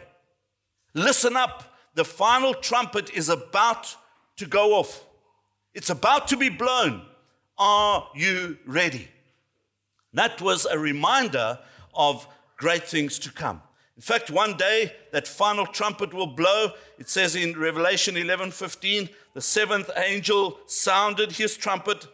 Listen 0.93 1.35
up. 1.35 1.75
The 1.95 2.05
final 2.05 2.53
trumpet 2.53 3.09
is 3.13 3.29
about 3.29 3.95
to 4.39 4.46
go 4.46 4.74
off, 4.74 5.05
it's 5.74 5.89
about 5.89 6.27
to 6.29 6.38
be 6.38 6.50
blown. 6.50 7.05
Are 7.58 8.10
you 8.15 8.58
ready? 8.65 9.10
That 10.13 10.41
was 10.41 10.65
a 10.65 10.79
reminder 10.79 11.60
of 11.93 12.27
great 12.58 12.88
things 12.88 13.19
to 13.19 13.31
come. 13.31 13.62
In 13.96 14.01
fact, 14.01 14.29
one 14.31 14.55
day 14.55 14.93
that 15.12 15.27
final 15.27 15.65
trumpet 15.65 16.13
will 16.13 16.27
blow. 16.27 16.72
It 16.98 17.10
says 17.10 17.36
in 17.36 17.60
Revelation 17.60 18.15
11:15, 18.15 19.10
the 19.34 19.41
seventh 19.41 19.89
angel 19.98 20.58
sounded 20.67 21.34
his 21.34 21.58
trumpet, 21.58 22.08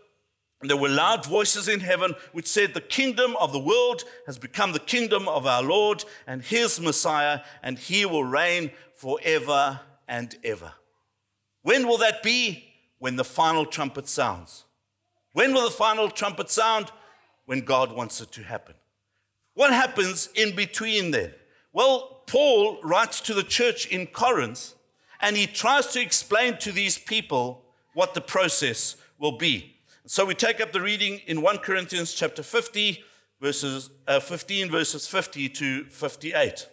and 0.59 0.69
there 0.69 0.77
were 0.77 0.89
loud 0.89 1.25
voices 1.27 1.67
in 1.67 1.81
heaven 1.81 2.15
which 2.31 2.47
said, 2.47 2.73
"The 2.73 2.81
kingdom 2.81 3.35
of 3.37 3.51
the 3.51 3.59
world 3.59 4.03
has 4.25 4.39
become 4.39 4.71
the 4.71 4.79
kingdom 4.79 5.27
of 5.27 5.45
our 5.45 5.61
Lord 5.61 6.03
and 6.25 6.41
his 6.41 6.79
Messiah, 6.79 7.41
and 7.61 7.77
he 7.77 8.03
will 8.03 8.23
reign 8.23 8.71
forever 8.95 9.81
and 10.07 10.35
ever." 10.43 10.73
When 11.65 11.87
will 11.87 11.97
that 11.97 12.21
be? 12.21 12.63
When 12.99 13.15
the 13.15 13.23
final 13.23 13.65
trumpet 13.65 14.07
sounds. 14.07 14.65
When 15.33 15.51
will 15.51 15.63
the 15.63 15.71
final 15.71 16.11
trumpet 16.11 16.51
sound? 16.51 16.91
When 17.47 17.61
God 17.61 17.91
wants 17.91 18.21
it 18.21 18.31
to 18.33 18.43
happen. 18.43 18.75
What 19.55 19.73
happens 19.73 20.29
in 20.35 20.55
between 20.55 21.09
then? 21.09 21.33
Well, 21.73 22.21
Paul 22.27 22.79
writes 22.83 23.19
to 23.21 23.33
the 23.33 23.41
church 23.41 23.87
in 23.87 24.05
Corinth 24.05 24.75
and 25.19 25.35
he 25.35 25.47
tries 25.47 25.87
to 25.87 25.99
explain 25.99 26.59
to 26.59 26.71
these 26.71 26.99
people 26.99 27.63
what 27.95 28.13
the 28.13 28.21
process 28.21 28.95
will 29.17 29.35
be. 29.39 29.75
So 30.05 30.23
we 30.23 30.35
take 30.35 30.61
up 30.61 30.71
the 30.71 30.81
reading 30.81 31.21
in 31.25 31.41
1 31.41 31.57
Corinthians 31.59 32.13
chapter 32.13 32.43
50, 32.43 33.03
verses 33.41 33.89
uh, 34.07 34.19
15, 34.19 34.69
verses 34.69 35.07
50 35.07 35.49
to 35.49 35.85
58. 35.85 36.67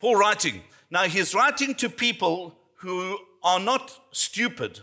Paul 0.00 0.16
writing. 0.16 0.62
Now 0.90 1.02
he's 1.02 1.34
writing 1.34 1.74
to 1.74 1.90
people 1.90 2.56
who 2.76 3.18
are 3.42 3.60
not 3.60 3.98
stupid, 4.12 4.80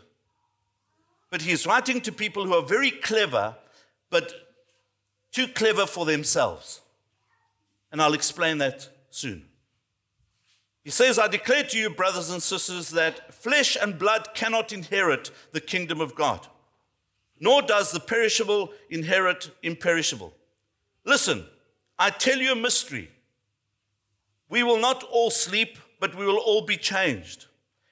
but 1.30 1.42
he's 1.42 1.66
writing 1.66 2.02
to 2.02 2.12
people 2.12 2.46
who 2.46 2.54
are 2.54 2.62
very 2.62 2.92
clever, 2.92 3.56
but 4.10 4.34
too 5.32 5.48
clever 5.48 5.86
for 5.86 6.06
themselves. 6.06 6.82
And 7.92 8.02
I'll 8.02 8.14
explain 8.14 8.58
that 8.60 8.90
soon. 9.10 9.46
He 10.84 10.90
says, 10.90 11.20
I 11.20 11.28
declare 11.28 11.64
to 11.64 11.78
you, 11.78 11.90
brothers 11.90 12.30
and 12.30 12.42
sisters, 12.42 12.90
that 12.92 13.34
flesh 13.34 13.78
and 13.80 14.00
blood 14.00 14.30
cannot 14.34 14.72
inherit 14.72 15.30
the 15.52 15.62
kingdom 15.62 16.02
of 16.02 16.16
God, 16.16 16.48
nor 17.40 17.62
does 17.62 17.92
the 17.92 18.00
perishable 18.00 18.72
inherit 18.90 19.52
imperishable. 19.62 20.34
Listen, 21.06 21.46
I 21.98 22.10
tell 22.10 22.40
you 22.40 22.54
a 22.54 22.56
mystery. 22.56 23.12
We 24.50 24.64
will 24.64 24.80
not 24.80 25.04
all 25.04 25.30
sleep, 25.30 25.78
but 26.00 26.16
we 26.16 26.26
will 26.26 26.38
all 26.38 26.62
be 26.62 26.78
changed. 26.78 27.46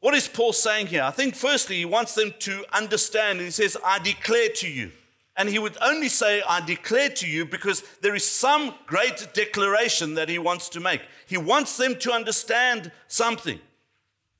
What 0.00 0.14
is 0.14 0.28
Paul 0.28 0.52
saying 0.54 0.86
here? 0.86 1.02
I 1.02 1.10
think, 1.10 1.34
firstly, 1.34 1.76
he 1.76 1.84
wants 1.84 2.14
them 2.14 2.32
to 2.40 2.64
understand. 2.72 3.40
He 3.40 3.50
says, 3.50 3.76
I 3.84 3.98
declare 3.98 4.48
to 4.56 4.68
you. 4.68 4.92
And 5.36 5.48
he 5.48 5.58
would 5.58 5.76
only 5.80 6.08
say, 6.08 6.42
I 6.46 6.60
declare 6.64 7.10
to 7.10 7.26
you, 7.26 7.44
because 7.44 7.82
there 8.00 8.14
is 8.14 8.24
some 8.24 8.74
great 8.86 9.28
declaration 9.34 10.14
that 10.14 10.28
he 10.28 10.38
wants 10.38 10.68
to 10.70 10.80
make. 10.80 11.02
He 11.26 11.36
wants 11.36 11.76
them 11.76 11.96
to 11.96 12.12
understand 12.12 12.92
something. 13.08 13.60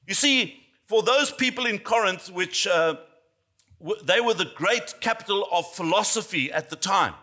You 0.06 0.14
see, 0.14 0.60
for 0.86 1.02
those 1.02 1.30
people 1.30 1.66
in 1.66 1.78
Corinth, 1.78 2.30
which 2.32 2.66
uh, 2.66 2.96
they 4.02 4.20
were 4.20 4.34
the 4.34 4.50
great 4.54 4.94
capital 5.00 5.46
of 5.52 5.70
philosophy 5.72 6.50
at 6.52 6.70
the 6.70 6.76
time. 6.76 7.14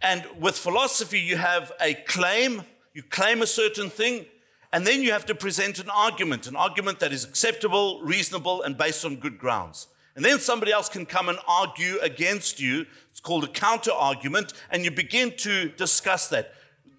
And 0.00 0.24
with 0.40 0.56
philosophy, 0.56 1.20
you 1.20 1.36
have 1.36 1.72
a 1.80 1.94
claim, 1.94 2.62
you 2.94 3.02
claim 3.02 3.42
a 3.42 3.46
certain 3.46 3.90
thing, 3.90 4.26
and 4.74 4.84
then 4.84 5.02
you 5.02 5.12
have 5.12 5.24
to 5.26 5.36
present 5.36 5.78
an 5.78 5.88
argument, 5.88 6.48
an 6.48 6.56
argument 6.56 6.98
that 6.98 7.12
is 7.12 7.22
acceptable, 7.22 8.02
reasonable, 8.02 8.62
and 8.62 8.76
based 8.76 9.04
on 9.04 9.14
good 9.14 9.38
grounds. 9.38 9.86
And 10.16 10.24
then 10.24 10.40
somebody 10.40 10.72
else 10.72 10.88
can 10.88 11.06
come 11.06 11.28
and 11.28 11.38
argue 11.46 12.00
against 12.02 12.58
you. 12.58 12.84
It's 13.08 13.20
called 13.20 13.44
a 13.44 13.48
counter 13.48 13.92
argument, 13.92 14.52
and 14.72 14.84
you 14.84 14.90
begin 14.90 15.36
to 15.36 15.68
discuss 15.68 16.26
that. 16.30 16.54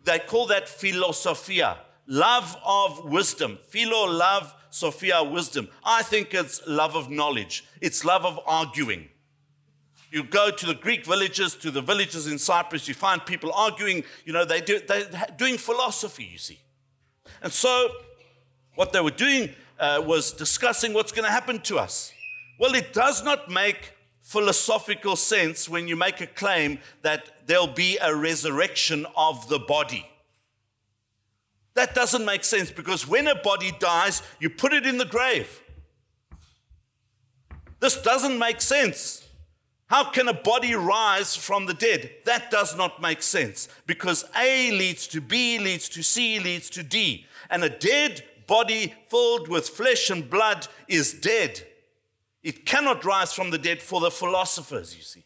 They 0.06 0.20
call 0.20 0.48
that 0.48 0.70
philosophia, 0.70 1.80
love 2.08 2.56
of 2.66 3.04
wisdom. 3.04 3.60
Philo, 3.68 4.06
love, 4.10 4.54
Sophia, 4.70 5.22
wisdom. 5.22 5.68
I 5.84 6.02
think 6.02 6.34
it's 6.34 6.62
love 6.66 6.96
of 6.96 7.10
knowledge, 7.10 7.66
it's 7.82 8.06
love 8.06 8.26
of 8.26 8.40
arguing. 8.48 9.10
You 10.12 10.24
go 10.24 10.50
to 10.50 10.66
the 10.66 10.76
Greek 10.76 11.06
villages, 11.06 11.56
to 11.56 11.72
the 11.72 11.82
villages 11.82 12.28
in 12.28 12.40
Cyprus, 12.40 12.88
you 12.88 12.94
find 12.94 13.26
people 13.26 13.52
arguing, 13.52 14.06
you 14.24 14.32
know, 14.32 14.46
they 14.46 14.62
do, 14.62 14.80
they're 14.80 15.10
doing 15.38 15.58
philosophy, 15.58 16.24
you 16.24 16.38
see. 16.38 16.62
And 17.46 17.54
so, 17.54 17.92
what 18.74 18.92
they 18.92 19.00
were 19.02 19.12
doing 19.12 19.52
uh, 19.80 20.02
was 20.04 20.32
discussing 20.32 20.94
what's 20.94 21.12
going 21.12 21.26
to 21.26 21.32
happen 21.32 21.60
to 21.62 21.78
us. 21.78 22.12
Well, 22.60 22.74
it 22.74 22.92
does 22.92 23.24
not 23.24 23.52
make 23.52 23.94
philosophical 24.24 25.16
sense 25.16 25.70
when 25.70 25.88
you 25.88 25.96
make 25.96 26.22
a 26.22 26.26
claim 26.26 26.80
that 27.04 27.46
there'll 27.46 27.68
be 27.68 28.00
a 28.02 28.16
resurrection 28.16 29.06
of 29.16 29.48
the 29.48 29.60
body. 29.60 30.10
That 31.76 31.94
doesn't 31.94 32.26
make 32.26 32.44
sense 32.44 32.72
because 32.72 33.08
when 33.08 33.28
a 33.28 33.36
body 33.36 33.72
dies, 33.80 34.24
you 34.40 34.50
put 34.50 34.74
it 34.74 34.88
in 34.88 34.98
the 34.98 35.06
grave. 35.06 35.62
This 37.80 38.02
doesn't 38.02 38.40
make 38.40 38.60
sense. 38.60 39.25
How 39.88 40.10
can 40.10 40.28
a 40.28 40.34
body 40.34 40.74
rise 40.74 41.36
from 41.36 41.68
the 41.68 41.74
dead? 41.74 42.10
That 42.26 42.50
does 42.50 42.76
not 42.76 43.02
make 43.02 43.22
sense 43.22 43.68
because 43.86 44.26
A 44.36 44.72
leads 44.72 45.08
to 45.08 45.22
B, 45.22 45.60
leads 45.60 45.90
to 45.90 46.04
C, 46.04 46.40
leads 46.40 46.70
to 46.72 46.84
D. 46.84 47.28
And 47.52 47.64
a 47.64 47.70
dead 47.70 48.24
body 48.48 48.96
filled 49.10 49.48
with 49.48 49.70
flesh 49.70 50.10
and 50.10 50.28
blood 50.28 50.68
is 50.88 51.14
dead. 51.14 51.66
It 52.42 52.66
cannot 52.66 53.06
rise 53.06 53.34
from 53.34 53.52
the 53.52 53.58
dead 53.58 53.82
for 53.82 54.00
the 54.00 54.12
philosophers, 54.12 54.96
you 54.96 55.04
see, 55.04 55.24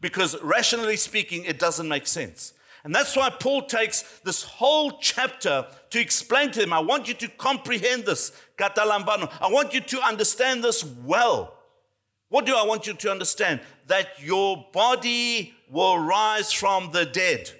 because 0.00 0.40
rationally 0.42 0.96
speaking, 0.96 1.44
it 1.44 1.58
doesn't 1.58 1.88
make 1.88 2.06
sense. 2.06 2.54
And 2.84 2.94
that's 2.94 3.16
why 3.16 3.30
Paul 3.30 3.62
takes 3.62 4.20
this 4.20 4.42
whole 4.42 4.98
chapter 4.98 5.66
to 5.90 6.00
explain 6.00 6.50
to 6.52 6.60
them 6.60 6.72
I 6.72 6.78
want 6.80 7.08
you 7.08 7.14
to 7.14 7.28
comprehend 7.28 8.06
this. 8.06 8.32
I 8.58 9.48
want 9.50 9.74
you 9.74 9.80
to 9.80 10.00
understand 10.00 10.64
this 10.64 10.84
well. 10.84 11.57
What 12.28 12.44
do 12.46 12.54
I 12.54 12.64
want 12.64 12.86
you 12.86 12.94
to 12.94 13.10
understand? 13.10 13.60
That 13.86 14.08
your 14.22 14.66
body 14.72 15.54
will 15.70 15.98
rise 15.98 16.52
from 16.52 16.90
the 16.92 17.06
dead. 17.06 17.50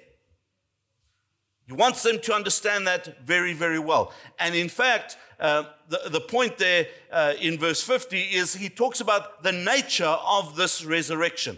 He 1.67 1.73
wants 1.73 2.01
them 2.03 2.19
to 2.21 2.33
understand 2.33 2.87
that 2.87 3.25
very, 3.25 3.53
very 3.53 3.79
well. 3.79 4.11
And 4.39 4.55
in 4.55 4.69
fact, 4.69 5.17
uh, 5.39 5.65
the, 5.87 6.01
the 6.09 6.21
point 6.21 6.57
there 6.57 6.87
uh, 7.11 7.33
in 7.39 7.57
verse 7.57 7.81
50 7.81 8.19
is 8.19 8.55
he 8.55 8.69
talks 8.69 9.01
about 9.01 9.43
the 9.43 9.51
nature 9.51 10.03
of 10.05 10.55
this 10.55 10.83
resurrection. 10.83 11.57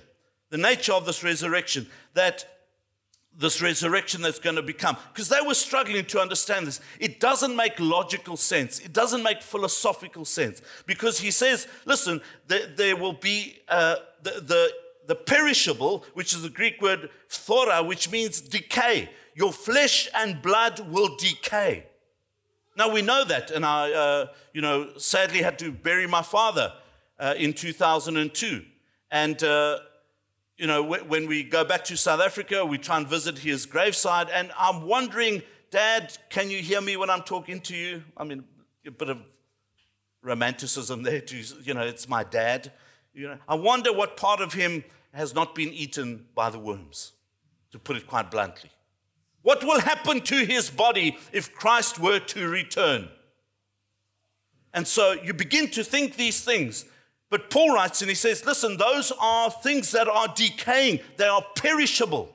The 0.50 0.58
nature 0.58 0.92
of 0.92 1.06
this 1.06 1.24
resurrection, 1.24 1.88
that 2.14 2.51
this 3.42 3.62
resurrection 3.62 4.22
that's 4.22 4.40
going 4.40 4.56
to 4.56 4.62
become. 4.62 4.96
Because 5.14 5.28
they 5.28 5.42
were 5.46 5.56
struggling 5.56 6.06
to 6.06 6.20
understand 6.20 6.68
this. 6.68 6.80
It 7.00 7.20
doesn't 7.20 7.56
make 7.56 7.80
logical 7.80 8.38
sense, 8.38 8.80
it 8.80 8.94
doesn't 8.94 9.24
make 9.24 9.42
philosophical 9.42 10.24
sense. 10.24 10.62
Because 10.86 11.20
he 11.20 11.32
says, 11.32 11.68
listen, 11.86 12.22
there, 12.48 12.68
there 12.68 12.96
will 12.96 13.14
be 13.14 13.60
uh, 13.68 13.96
the, 14.24 14.32
the, 14.42 14.72
the 15.08 15.16
perishable, 15.16 16.06
which 16.14 16.34
is 16.34 16.44
the 16.44 16.50
Greek 16.50 16.82
word 16.82 17.10
phthora, 17.30 17.86
which 17.86 18.10
means 18.10 18.40
decay. 18.40 19.10
Your 19.34 19.52
flesh 19.52 20.08
and 20.14 20.42
blood 20.42 20.80
will 20.92 21.16
decay. 21.18 21.88
Now 22.78 22.90
we 22.90 23.02
know 23.02 23.26
that, 23.26 23.52
and 23.52 23.66
I, 23.66 23.92
uh, 23.92 24.28
you 24.54 24.62
know, 24.62 24.98
sadly 24.98 25.42
had 25.42 25.60
to 25.60 25.72
bury 25.72 26.08
my 26.08 26.22
father 26.22 26.74
uh, 27.20 27.34
in 27.38 27.54
2002. 27.54 28.64
And 29.12 29.44
uh, 29.44 29.80
you 30.58 30.68
know, 30.68 30.84
when 30.84 31.28
we 31.28 31.44
go 31.44 31.64
back 31.64 31.84
to 31.86 31.98
South 31.98 32.22
Africa, 32.22 32.66
we 32.66 32.78
try 32.78 32.98
and 32.98 33.08
visit 33.08 33.40
his 33.40 33.66
graveside, 33.66 34.30
and 34.30 34.52
I'm 34.58 34.84
wondering, 34.88 35.42
Dad, 35.72 36.18
can 36.30 36.50
you 36.50 36.60
hear 36.60 36.82
me 36.82 36.98
when 36.98 37.10
I'm 37.10 37.24
talking 37.24 37.62
to 37.62 37.76
you? 37.76 38.04
I 38.18 38.24
mean, 38.24 38.44
a 38.86 38.92
bit 38.92 39.10
of 39.10 39.22
romanticism 40.22 41.04
there, 41.04 41.22
to, 41.22 41.38
you 41.64 41.74
know, 41.74 41.82
it's 41.82 42.08
my 42.08 42.24
dad. 42.24 42.72
You 43.14 43.30
know, 43.30 43.38
I 43.48 43.56
wonder 43.56 43.92
what 43.92 44.18
part 44.18 44.42
of 44.42 44.54
him 44.54 44.84
has 45.14 45.34
not 45.34 45.56
been 45.56 45.70
eaten 45.70 46.28
by 46.36 46.50
the 46.50 46.60
worms, 46.60 47.14
to 47.72 47.80
put 47.80 47.98
it 47.98 48.06
quite 48.06 48.30
bluntly. 48.30 48.70
What 49.42 49.64
will 49.64 49.80
happen 49.80 50.22
to 50.22 50.46
his 50.46 50.70
body 50.70 51.18
if 51.32 51.56
Christ 51.56 52.00
were 52.00 52.20
to 52.20 52.48
return? 52.48 53.10
And 54.74 54.88
so 54.88 55.14
you 55.14 55.34
begin 55.34 55.70
to 55.72 55.84
think 55.84 56.16
these 56.16 56.44
things. 56.44 56.86
But 57.32 57.50
Paul 57.50 57.74
writes 57.74 58.02
and 58.02 58.10
he 58.10 58.16
says, 58.16 58.46
listen, 58.46 58.76
those 58.76 59.12
are 59.18 59.50
things 59.50 59.92
that 59.94 60.08
are 60.10 60.28
decaying, 60.36 61.00
they 61.16 61.28
are 61.28 61.44
perishable. 61.56 62.30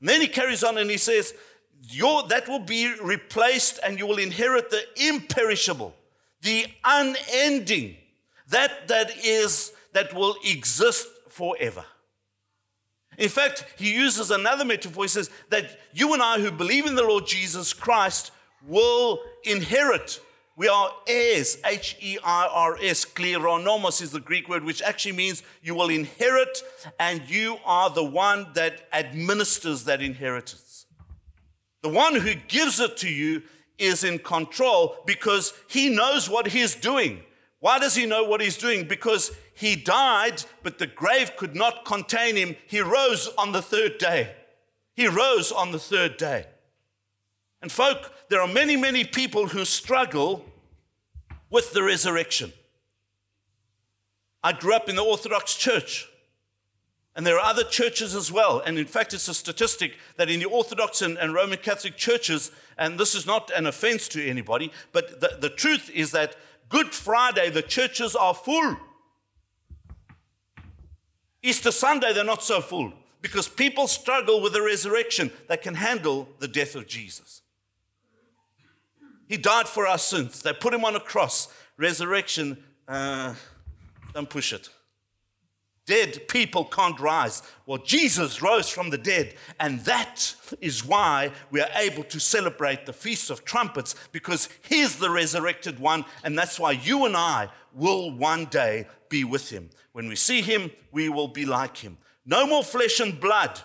And 0.00 0.08
then 0.08 0.20
he 0.20 0.28
carries 0.28 0.62
on 0.62 0.78
and 0.78 0.88
he 0.88 0.96
says, 0.96 1.34
that 2.28 2.44
will 2.48 2.60
be 2.60 2.94
replaced 3.02 3.80
and 3.84 3.98
you 3.98 4.06
will 4.06 4.18
inherit 4.18 4.70
the 4.70 4.82
imperishable, 4.96 5.94
the 6.42 6.66
unending, 6.84 7.96
that 8.48 8.86
that 8.86 9.10
is 9.24 9.72
that 9.92 10.14
will 10.14 10.36
exist 10.44 11.08
forever. 11.28 11.84
In 13.18 13.28
fact, 13.28 13.64
he 13.78 13.94
uses 13.94 14.30
another 14.30 14.64
metaphor. 14.64 15.04
He 15.04 15.08
says 15.08 15.28
that 15.48 15.76
you 15.92 16.12
and 16.12 16.22
I 16.22 16.38
who 16.38 16.52
believe 16.52 16.86
in 16.86 16.94
the 16.94 17.02
Lord 17.02 17.26
Jesus 17.26 17.72
Christ 17.72 18.30
will 18.64 19.20
inherit 19.44 20.20
we 20.56 20.68
are 20.68 20.90
heirs, 21.06 21.58
H 21.66 21.96
E 22.00 22.18
I 22.24 22.48
R 22.50 22.78
S. 22.80 23.04
Kleronomos 23.04 24.00
is 24.00 24.12
the 24.12 24.20
Greek 24.20 24.48
word, 24.48 24.64
which 24.64 24.80
actually 24.80 25.12
means 25.12 25.42
you 25.62 25.74
will 25.74 25.90
inherit, 25.90 26.62
and 26.98 27.20
you 27.28 27.58
are 27.66 27.90
the 27.90 28.02
one 28.04 28.46
that 28.54 28.88
administers 28.90 29.84
that 29.84 30.00
inheritance. 30.00 30.86
The 31.82 31.90
one 31.90 32.14
who 32.14 32.34
gives 32.34 32.80
it 32.80 32.96
to 32.98 33.08
you 33.08 33.42
is 33.78 34.02
in 34.02 34.18
control 34.18 34.96
because 35.04 35.52
he 35.68 35.90
knows 35.90 36.30
what 36.30 36.46
he's 36.46 36.74
doing. 36.74 37.22
Why 37.60 37.78
does 37.78 37.94
he 37.94 38.06
know 38.06 38.24
what 38.24 38.40
he's 38.40 38.56
doing? 38.56 38.88
Because 38.88 39.32
he 39.54 39.76
died, 39.76 40.42
but 40.62 40.78
the 40.78 40.86
grave 40.86 41.36
could 41.36 41.54
not 41.54 41.84
contain 41.84 42.34
him. 42.34 42.56
He 42.66 42.80
rose 42.80 43.28
on 43.36 43.52
the 43.52 43.62
third 43.62 43.98
day. 43.98 44.34
He 44.94 45.06
rose 45.06 45.52
on 45.52 45.72
the 45.72 45.78
third 45.78 46.16
day. 46.16 46.46
And, 47.66 47.72
folk, 47.72 48.12
there 48.28 48.40
are 48.40 48.46
many, 48.46 48.76
many 48.76 49.02
people 49.02 49.48
who 49.48 49.64
struggle 49.64 50.44
with 51.50 51.72
the 51.72 51.82
resurrection. 51.82 52.52
I 54.40 54.52
grew 54.52 54.72
up 54.72 54.88
in 54.88 54.94
the 54.94 55.02
Orthodox 55.02 55.56
Church, 55.56 56.08
and 57.16 57.26
there 57.26 57.34
are 57.34 57.44
other 57.44 57.64
churches 57.64 58.14
as 58.14 58.30
well. 58.30 58.62
And 58.64 58.78
in 58.78 58.86
fact, 58.86 59.14
it's 59.14 59.26
a 59.26 59.34
statistic 59.34 59.96
that 60.16 60.30
in 60.30 60.38
the 60.38 60.46
Orthodox 60.46 61.02
and, 61.02 61.18
and 61.18 61.34
Roman 61.34 61.58
Catholic 61.58 61.96
churches, 61.96 62.52
and 62.78 63.00
this 63.00 63.16
is 63.16 63.26
not 63.26 63.50
an 63.50 63.66
offense 63.66 64.06
to 64.10 64.24
anybody, 64.24 64.70
but 64.92 65.20
the, 65.20 65.36
the 65.40 65.50
truth 65.50 65.90
is 65.92 66.12
that 66.12 66.36
Good 66.68 66.94
Friday, 66.94 67.50
the 67.50 67.62
churches 67.62 68.14
are 68.14 68.32
full. 68.32 68.76
Easter 71.42 71.72
Sunday, 71.72 72.12
they're 72.12 72.22
not 72.22 72.44
so 72.44 72.60
full 72.60 72.92
because 73.22 73.48
people 73.48 73.88
struggle 73.88 74.40
with 74.40 74.52
the 74.52 74.62
resurrection 74.62 75.32
They 75.48 75.56
can 75.56 75.74
handle 75.74 76.28
the 76.38 76.46
death 76.46 76.76
of 76.76 76.86
Jesus. 76.86 77.42
He 79.28 79.36
died 79.36 79.68
for 79.68 79.86
our 79.86 79.98
sins. 79.98 80.42
They 80.42 80.52
put 80.52 80.74
him 80.74 80.84
on 80.84 80.96
a 80.96 81.00
cross. 81.00 81.48
Resurrection, 81.76 82.62
uh, 82.86 83.34
don't 84.14 84.30
push 84.30 84.52
it. 84.52 84.68
Dead 85.84 86.26
people 86.28 86.64
can't 86.64 86.98
rise. 86.98 87.42
Well, 87.64 87.78
Jesus 87.78 88.42
rose 88.42 88.68
from 88.68 88.90
the 88.90 88.98
dead, 88.98 89.34
and 89.60 89.80
that 89.80 90.34
is 90.60 90.84
why 90.84 91.30
we 91.52 91.60
are 91.60 91.70
able 91.76 92.02
to 92.04 92.18
celebrate 92.18 92.86
the 92.86 92.92
Feast 92.92 93.30
of 93.30 93.44
Trumpets 93.44 93.94
because 94.10 94.48
He's 94.68 94.96
the 94.96 95.10
resurrected 95.10 95.78
one, 95.78 96.04
and 96.24 96.36
that's 96.36 96.58
why 96.58 96.72
you 96.72 97.06
and 97.06 97.16
I 97.16 97.50
will 97.72 98.10
one 98.10 98.46
day 98.46 98.86
be 99.08 99.22
with 99.22 99.50
Him. 99.50 99.70
When 99.92 100.08
we 100.08 100.16
see 100.16 100.42
Him, 100.42 100.72
we 100.90 101.08
will 101.08 101.28
be 101.28 101.46
like 101.46 101.76
Him. 101.76 101.98
No 102.24 102.48
more 102.48 102.64
flesh 102.64 102.98
and 102.98 103.20
blood, 103.20 103.60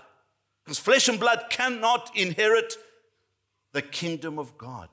because 0.63 0.77
flesh 0.77 1.07
and 1.07 1.19
blood 1.19 1.45
cannot 1.49 2.15
inherit 2.15 2.75
the 3.71 3.81
kingdom 3.81 4.37
of 4.37 4.59
God 4.59 4.89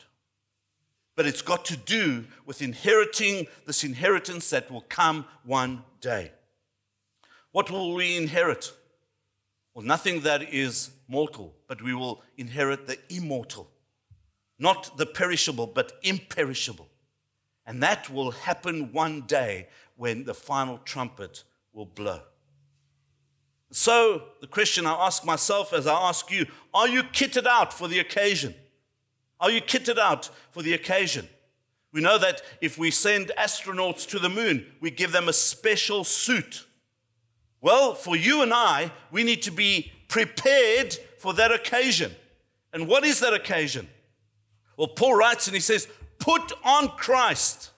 but 1.18 1.26
it's 1.26 1.42
got 1.42 1.64
to 1.64 1.76
do 1.76 2.24
with 2.46 2.62
inheriting 2.62 3.48
this 3.66 3.82
inheritance 3.82 4.50
that 4.50 4.70
will 4.70 4.82
come 4.82 5.24
one 5.42 5.82
day. 6.00 6.30
What 7.50 7.72
will 7.72 7.92
we 7.92 8.16
inherit? 8.16 8.70
Well, 9.74 9.84
nothing 9.84 10.20
that 10.20 10.54
is 10.54 10.90
mortal, 11.08 11.56
but 11.66 11.82
we 11.82 11.92
will 11.92 12.22
inherit 12.36 12.86
the 12.86 12.98
immortal, 13.08 13.68
not 14.60 14.96
the 14.96 15.06
perishable, 15.06 15.66
but 15.66 15.94
imperishable. 16.04 16.86
And 17.66 17.82
that 17.82 18.08
will 18.08 18.30
happen 18.30 18.92
one 18.92 19.22
day 19.22 19.66
when 19.96 20.22
the 20.22 20.34
final 20.34 20.78
trumpet 20.84 21.42
will 21.72 21.86
blow. 21.86 22.20
So, 23.72 24.22
the 24.40 24.46
question 24.46 24.86
I 24.86 24.92
ask 24.92 25.24
myself 25.24 25.72
as 25.72 25.88
I 25.88 26.00
ask 26.00 26.30
you 26.30 26.46
are 26.72 26.86
you 26.86 27.02
kitted 27.02 27.46
out 27.46 27.72
for 27.72 27.88
the 27.88 27.98
occasion? 27.98 28.54
Are 29.40 29.50
you 29.50 29.60
kitted 29.60 29.98
out 29.98 30.30
for 30.50 30.62
the 30.62 30.74
occasion? 30.74 31.28
We 31.92 32.00
know 32.00 32.18
that 32.18 32.42
if 32.60 32.76
we 32.76 32.90
send 32.90 33.32
astronauts 33.38 34.06
to 34.08 34.18
the 34.18 34.28
moon, 34.28 34.66
we 34.80 34.90
give 34.90 35.12
them 35.12 35.28
a 35.28 35.32
special 35.32 36.04
suit. 36.04 36.66
Well, 37.60 37.94
for 37.94 38.16
you 38.16 38.42
and 38.42 38.52
I, 38.52 38.92
we 39.10 39.24
need 39.24 39.42
to 39.42 39.50
be 39.50 39.92
prepared 40.08 40.96
for 41.18 41.32
that 41.34 41.50
occasion. 41.52 42.12
And 42.72 42.86
what 42.86 43.04
is 43.04 43.20
that 43.20 43.32
occasion? 43.32 43.88
Well, 44.76 44.88
Paul 44.88 45.16
writes 45.16 45.46
and 45.46 45.54
he 45.54 45.60
says, 45.60 45.88
Put 46.18 46.52
on 46.64 46.88
Christ. 46.88 47.70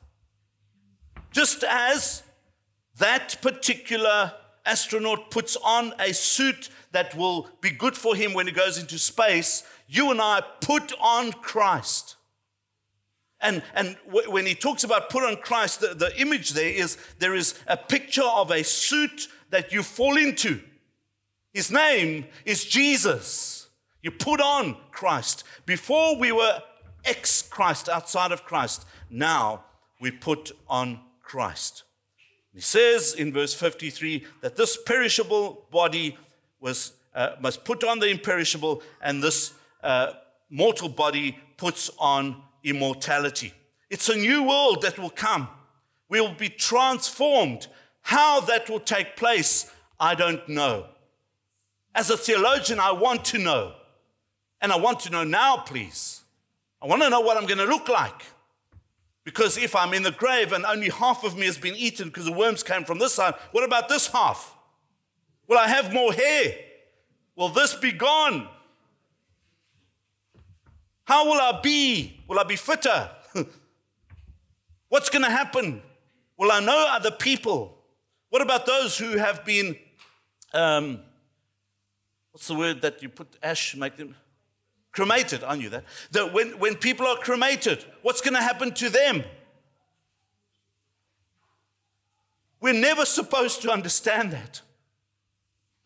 Just 1.31 1.63
as 1.65 2.23
that 2.99 3.41
particular 3.41 4.33
astronaut 4.67 5.31
puts 5.31 5.57
on 5.57 5.95
a 5.99 6.13
suit 6.13 6.69
that 6.93 7.17
will 7.17 7.49
be 7.61 7.71
good 7.71 7.97
for 7.97 8.15
him 8.15 8.35
when 8.35 8.47
he 8.47 8.53
goes 8.53 8.79
into 8.79 8.99
space, 8.99 9.63
you 9.91 10.13
and 10.13 10.21
I 10.21 10.43
put 10.61 10.93
on 11.01 11.33
Christ. 11.33 12.15
And, 13.41 13.63
and 13.75 13.97
w- 14.07 14.31
when 14.31 14.47
he 14.47 14.55
talks 14.55 14.85
about 14.85 15.11
put 15.11 15.25
on 15.25 15.37
Christ, 15.37 15.81
the, 15.81 15.95
the 15.95 16.19
image 16.21 16.51
there 16.51 16.71
is 16.71 16.97
there 17.19 17.35
is 17.35 17.55
a 17.67 17.77
picture 17.77 18.23
of 18.23 18.53
a 18.53 18.63
suit 18.63 19.27
that 19.51 19.73
you 19.73 19.83
fall 19.83 20.17
into. 20.17 20.61
His 21.53 21.73
name 21.73 22.27
is 22.45 22.65
Jesus. 22.65 23.69
You 24.03 24.13
put 24.13 24.41
on 24.41 24.77
Christ. 24.93 25.43
Before 25.67 26.17
we 26.17 26.31
were 26.31 26.63
ex 27.05 27.43
Christ, 27.43 27.89
outside 27.89 28.31
of 28.31 28.45
Christ. 28.45 28.85
Now 29.11 29.65
we 30.01 30.13
put 30.13 30.53
on 30.69 31.01
Christ. 31.21 31.83
He 32.55 32.61
says 32.61 33.15
in 33.15 33.33
verse 33.33 33.55
53 33.55 34.25
that 34.41 34.57
this 34.57 34.77
perishable 34.77 35.67
body 35.71 36.17
was, 36.61 36.93
uh, 37.15 37.33
must 37.41 37.65
put 37.65 37.83
on 37.85 37.99
the 37.99 38.09
imperishable, 38.09 38.83
and 39.01 39.23
this 39.23 39.53
uh, 39.83 40.13
mortal 40.51 40.89
body 40.89 41.39
puts 41.57 41.91
on 41.99 42.43
immortality. 42.65 43.53
It's 43.89 44.09
a 44.09 44.17
new 44.17 44.43
world 44.43 44.83
that 44.83 44.99
will 44.99 45.11
come. 45.11 45.49
We 46.09 46.21
will 46.21 46.35
be 46.35 46.49
transformed. 46.49 47.67
How 48.03 48.41
that 48.41 48.69
will 48.69 48.81
take 48.81 49.17
place, 49.17 49.71
I 49.99 50.15
don't 50.15 50.49
know. 50.49 50.87
As 51.95 52.11
a 52.11 52.17
theologian, 52.17 52.79
I 52.81 52.93
want 52.93 53.25
to 53.27 53.39
know. 53.39 53.75
And 54.61 54.73
I 54.73 54.77
want 54.77 55.01
to 55.01 55.11
know 55.11 55.25
now, 55.25 55.59
please. 55.59 56.23
I 56.83 56.87
want 56.87 57.03
to 57.03 57.11
know 57.11 57.21
what 57.21 57.37
I'm 57.37 57.47
going 57.47 57.59
to 57.59 57.65
look 57.65 57.89
like. 57.89 58.23
Because 59.25 59.59
if 59.59 59.77
I'm 59.77 59.93
in 59.93 60.03
the 60.03 60.13
grave 60.13 60.53
and 60.53 60.65
only 60.65 60.89
half 60.89 61.25
of 61.25 61.37
me 61.37 61.47
has 61.47 61.59
been 61.59 61.77
eaten 61.77 62.09
because 62.09 62.25
the 62.25 62.33
worms 62.33 62.63
came 62.63 62.85
from 62.85 62.99
this 62.99 63.15
side, 63.15 63.35
what 63.53 63.65
about 63.65 63.89
this 63.89 64.07
half? 64.07 64.55
Will 65.47 65.59
I 65.59 65.69
have 65.69 65.93
more 65.93 66.13
hair? 66.13 66.55
Will 67.37 67.49
this 67.49 67.75
be 67.75 67.93
gone? 67.93 68.49
How 71.11 71.27
will 71.27 71.41
I 71.41 71.61
be? 71.61 72.21
Will 72.29 72.39
I 72.39 72.45
be 72.45 72.55
fitter? 72.55 73.11
What's 74.91 75.11
going 75.11 75.25
to 75.25 75.31
happen? 75.31 75.83
Will 76.39 76.53
I 76.53 76.61
know 76.61 76.87
other 76.89 77.11
people? 77.11 77.77
What 78.29 78.43
about 78.43 78.65
those 78.65 78.97
who 78.97 79.19
have 79.19 79.45
been, 79.45 79.75
um, 80.55 81.01
what's 82.31 82.47
the 82.47 82.55
word 82.55 82.83
that 82.83 83.03
you 83.03 83.09
put 83.09 83.27
ash, 83.43 83.75
make 83.75 83.97
them 83.97 84.15
cremated? 84.93 85.43
I 85.43 85.57
knew 85.57 85.69
that. 85.71 85.83
that 86.13 86.33
when, 86.33 86.61
when 86.61 86.77
people 86.77 87.09
are 87.09 87.17
cremated, 87.17 87.85
what's 88.03 88.21
going 88.21 88.35
to 88.35 88.41
happen 88.41 88.73
to 88.75 88.89
them? 88.89 89.25
We're 92.61 92.73
never 92.73 93.05
supposed 93.05 93.63
to 93.63 93.73
understand 93.73 94.31
that. 94.31 94.61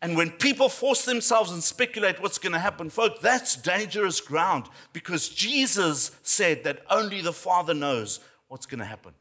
And 0.05 0.15
when 0.15 0.29
people 0.29 0.69
force 0.69 1.03
themselves 1.03 1.51
and 1.51 1.63
speculate 1.63 2.21
what's 2.21 2.37
going 2.37 2.53
to 2.53 2.59
happen, 2.59 2.91
folks, 2.91 3.21
that's 3.23 3.55
dangerous 3.55 4.21
ground 4.21 4.67
because 4.93 5.29
Jesus 5.29 6.11
said 6.21 6.63
that 6.63 6.83
only 6.91 7.21
the 7.21 7.33
Father 7.33 7.73
knows 7.73 8.19
what's 8.47 8.67
going 8.67 8.81
to 8.81 8.85
happen. 8.85 9.13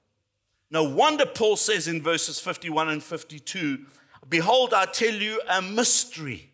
No 0.70 0.84
wonder 0.84 1.24
Paul 1.24 1.56
says 1.56 1.88
in 1.88 2.02
verses 2.02 2.38
51 2.38 2.90
and 2.90 3.02
52 3.02 3.78
Behold, 4.28 4.74
I 4.74 4.84
tell 4.84 5.14
you 5.14 5.40
a 5.48 5.62
mystery. 5.62 6.50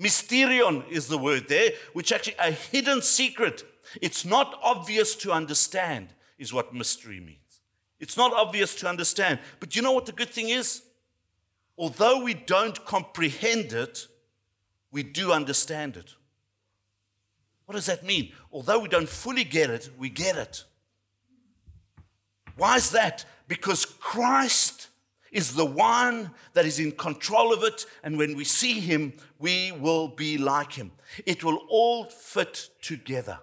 Mysterion 0.00 0.88
is 0.88 1.08
the 1.08 1.18
word 1.18 1.48
there, 1.48 1.70
which 1.94 2.12
actually 2.12 2.36
a 2.38 2.52
hidden 2.52 3.02
secret. 3.02 3.64
It's 4.00 4.24
not 4.24 4.56
obvious 4.62 5.16
to 5.16 5.32
understand, 5.32 6.10
is 6.38 6.52
what 6.52 6.72
mystery 6.72 7.18
means. 7.18 7.60
It's 7.98 8.16
not 8.16 8.32
obvious 8.34 8.76
to 8.76 8.88
understand. 8.88 9.40
But 9.58 9.74
you 9.74 9.82
know 9.82 9.90
what 9.90 10.06
the 10.06 10.12
good 10.12 10.30
thing 10.30 10.50
is? 10.50 10.82
Although 11.76 12.22
we 12.22 12.34
don't 12.34 12.84
comprehend 12.84 13.72
it, 13.72 14.06
we 14.90 15.02
do 15.02 15.32
understand 15.32 15.96
it. 15.96 16.14
What 17.66 17.74
does 17.74 17.86
that 17.86 18.04
mean? 18.04 18.32
Although 18.52 18.80
we 18.80 18.88
don't 18.88 19.08
fully 19.08 19.44
get 19.44 19.70
it, 19.70 19.90
we 19.98 20.08
get 20.08 20.36
it. 20.36 20.64
Why 22.56 22.76
is 22.76 22.90
that? 22.90 23.24
Because 23.48 23.84
Christ 23.84 24.88
is 25.32 25.54
the 25.54 25.66
one 25.66 26.30
that 26.52 26.64
is 26.64 26.78
in 26.78 26.92
control 26.92 27.52
of 27.52 27.64
it, 27.64 27.86
and 28.04 28.16
when 28.16 28.36
we 28.36 28.44
see 28.44 28.78
him, 28.78 29.12
we 29.38 29.72
will 29.72 30.08
be 30.08 30.38
like 30.38 30.72
him. 30.72 30.92
It 31.26 31.42
will 31.42 31.60
all 31.68 32.04
fit 32.04 32.68
together. 32.80 33.40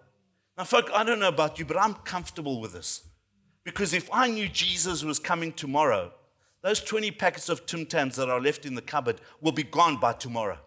Now, 0.58 0.64
folk, 0.64 0.90
I 0.94 1.04
don't 1.04 1.20
know 1.20 1.28
about 1.28 1.60
you, 1.60 1.66
but 1.66 1.78
I'm 1.78 1.96
comfortable 1.96 2.62
with 2.62 2.72
this. 2.72 3.04
Because 3.64 3.94
if 3.94 4.10
I 4.12 4.28
knew 4.28 4.48
Jesus 4.48 5.04
was 5.04 5.20
coming 5.20 5.52
tomorrow, 5.52 6.14
those 6.62 6.80
20 6.80 7.12
packets 7.12 7.50
of 7.50 7.66
Tim 7.66 7.86
Tams 7.86 8.16
that 8.18 8.30
are 8.30 8.40
left 8.40 8.66
in 8.66 8.76
the 8.76 8.82
cupboard 8.82 9.20
will 9.42 9.52
be 9.52 9.64
gone 9.64 9.98
by 9.98 10.14
tomorrow. 10.14 10.60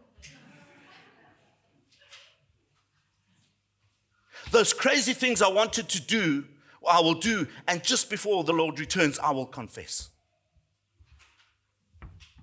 Those 4.51 4.73
crazy 4.73 5.15
things 5.15 5.41
I 5.41 5.49
wanted 5.49 5.89
to 5.91 6.01
do, 6.01 6.45
I 6.89 7.01
will 7.01 7.15
do, 7.15 7.47
and 7.67 7.83
just 7.83 8.11
before 8.11 8.45
the 8.45 8.53
Lord 8.53 8.79
returns, 8.79 9.19
I 9.19 9.31
will 9.31 9.47
confess. 9.47 10.11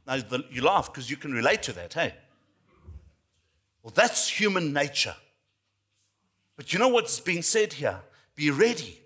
Now, 0.07 0.17
the, 0.17 0.43
you 0.49 0.61
laugh 0.63 0.91
because 0.91 1.09
you 1.09 1.17
can 1.17 1.31
relate 1.31 1.61
to 1.63 1.73
that, 1.73 1.93
hey? 1.93 2.15
Well, 3.83 3.93
that's 3.95 4.27
human 4.27 4.73
nature. 4.73 5.15
But 6.55 6.73
you 6.73 6.79
know 6.79 6.89
what's 6.89 7.19
being 7.19 7.41
said 7.41 7.73
here? 7.73 7.99
Be 8.35 8.51
ready 8.51 9.01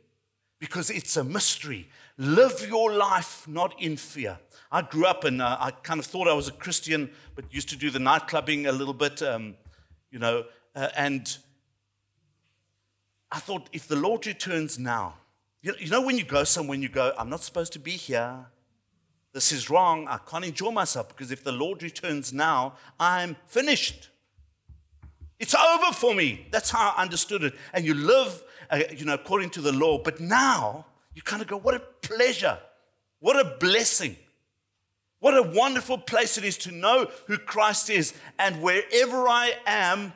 because 0.60 0.90
it's 0.90 1.16
a 1.18 1.24
mystery. 1.24 1.90
Live 2.18 2.66
your 2.68 2.94
life 2.94 3.46
not 3.46 3.82
in 3.82 3.98
fear. 3.98 4.40
I 4.72 4.82
grew 4.82 5.06
up 5.06 5.26
and 5.26 5.42
uh, 5.42 5.58
I 5.60 5.72
kind 5.72 6.00
of 6.00 6.06
thought 6.06 6.30
I 6.30 6.34
was 6.34 6.48
a 6.48 6.54
Christian, 6.54 7.10
but 7.36 7.54
used 7.54 7.70
to 7.70 7.76
do 7.76 7.90
the 7.90 8.00
night 8.00 8.28
clubbing 8.28 8.68
a 8.68 8.72
little 8.72 8.94
bit, 8.94 9.22
um, 9.22 9.56
you 10.12 10.20
know, 10.20 10.46
uh, 10.76 10.90
and 10.96 11.38
I 13.32 13.40
thought 13.40 13.70
if 13.74 13.90
the 13.90 13.98
Lord 13.98 14.26
returns 14.28 14.80
now, 14.80 15.16
you 15.62 15.72
know, 15.72 15.78
you 15.78 15.90
know 15.90 16.02
when 16.02 16.18
you 16.18 16.24
go 16.24 16.46
somewhere 16.46 16.76
and 16.76 16.84
you 16.84 16.90
go, 16.90 17.12
I'm 17.18 17.30
not 17.30 17.42
supposed 17.42 17.74
to 17.74 17.80
be 17.80 17.92
here. 17.92 18.46
This 19.34 19.52
is 19.52 19.70
wrong. 19.70 20.08
I 20.08 20.18
can't 20.18 20.46
enjoy 20.46 20.72
myself 20.72 21.10
because 21.10 21.32
if 21.32 21.44
the 21.44 21.52
Lord 21.52 21.84
returns 21.84 22.32
now, 22.32 22.76
I'm 22.98 23.36
finished. 23.48 24.10
It's 25.38 25.54
over 25.54 25.92
for 25.92 26.16
me. 26.16 26.48
That's 26.52 26.70
how 26.70 26.94
I 26.96 27.02
understood 27.02 27.44
it. 27.44 27.56
And 27.74 27.84
you 27.84 27.94
live, 27.94 28.42
uh, 28.70 28.80
you 28.96 29.04
know, 29.04 29.16
according 29.16 29.50
to 29.52 29.62
the 29.62 29.74
law. 29.74 29.98
But 29.98 30.22
now 30.22 30.86
you 31.16 31.24
kind 31.24 31.42
of 31.42 31.48
go, 31.48 31.58
what 31.58 31.74
a 31.74 31.80
pleasure, 31.80 32.60
what 33.20 33.40
a 33.40 33.58
blessing. 33.60 34.18
What 35.20 35.36
a 35.36 35.42
wonderful 35.42 35.98
place 35.98 36.38
it 36.38 36.44
is 36.44 36.58
to 36.60 36.72
know 36.72 37.10
who 37.26 37.40
Christ 37.40 37.90
is. 37.90 38.14
And 38.38 38.62
wherever 38.62 39.28
I 39.28 39.54
am, 39.66 40.14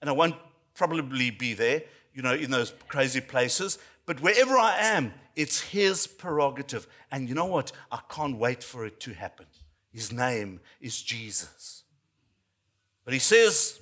and 0.00 0.10
I 0.10 0.12
won't 0.12 0.34
probably 0.74 1.30
be 1.30 1.54
there, 1.54 1.82
you 2.12 2.22
know, 2.22 2.34
in 2.34 2.50
those 2.50 2.72
crazy 2.88 3.20
places, 3.20 3.78
but 4.06 4.20
wherever 4.20 4.58
I 4.58 4.76
am, 4.78 5.12
it's 5.36 5.60
His 5.60 6.08
prerogative. 6.08 6.88
And 7.12 7.28
you 7.28 7.34
know 7.36 7.46
what? 7.46 7.70
I 7.92 8.00
can't 8.08 8.38
wait 8.38 8.64
for 8.64 8.84
it 8.84 8.98
to 9.00 9.12
happen. 9.12 9.46
His 9.92 10.10
name 10.10 10.60
is 10.80 11.00
Jesus. 11.00 11.84
But 13.04 13.14
He 13.14 13.20
says 13.20 13.78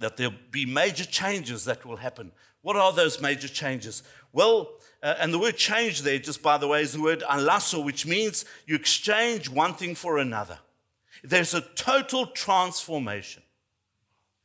that 0.00 0.16
there'll 0.16 0.32
be 0.50 0.64
major 0.64 1.04
changes 1.04 1.66
that 1.66 1.84
will 1.84 1.96
happen. 1.96 2.32
What 2.62 2.76
are 2.76 2.92
those 2.92 3.20
major 3.20 3.48
changes? 3.48 4.02
Well, 4.32 4.70
uh, 5.02 5.16
and 5.18 5.34
the 5.34 5.38
word 5.38 5.56
change 5.56 6.02
there, 6.02 6.18
just 6.18 6.42
by 6.42 6.56
the 6.56 6.68
way, 6.68 6.82
is 6.82 6.92
the 6.92 7.02
word 7.02 7.22
alasso, 7.28 7.84
which 7.84 8.06
means 8.06 8.44
you 8.66 8.76
exchange 8.76 9.48
one 9.48 9.74
thing 9.74 9.94
for 9.94 10.18
another. 10.18 10.58
There's 11.24 11.54
a 11.54 11.60
total 11.60 12.26
transformation. 12.26 13.42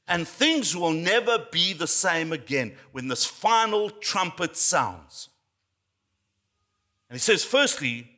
And 0.08 0.28
things 0.28 0.76
will 0.76 0.94
never 0.94 1.46
be 1.52 1.74
the 1.74 1.88
same 1.88 2.32
again 2.32 2.74
when 2.92 3.08
this 3.08 3.26
final 3.26 3.90
trumpet 3.90 4.56
sounds. 4.56 5.30
And 7.10 7.16
he 7.16 7.20
says, 7.20 7.44
firstly, 7.44 8.10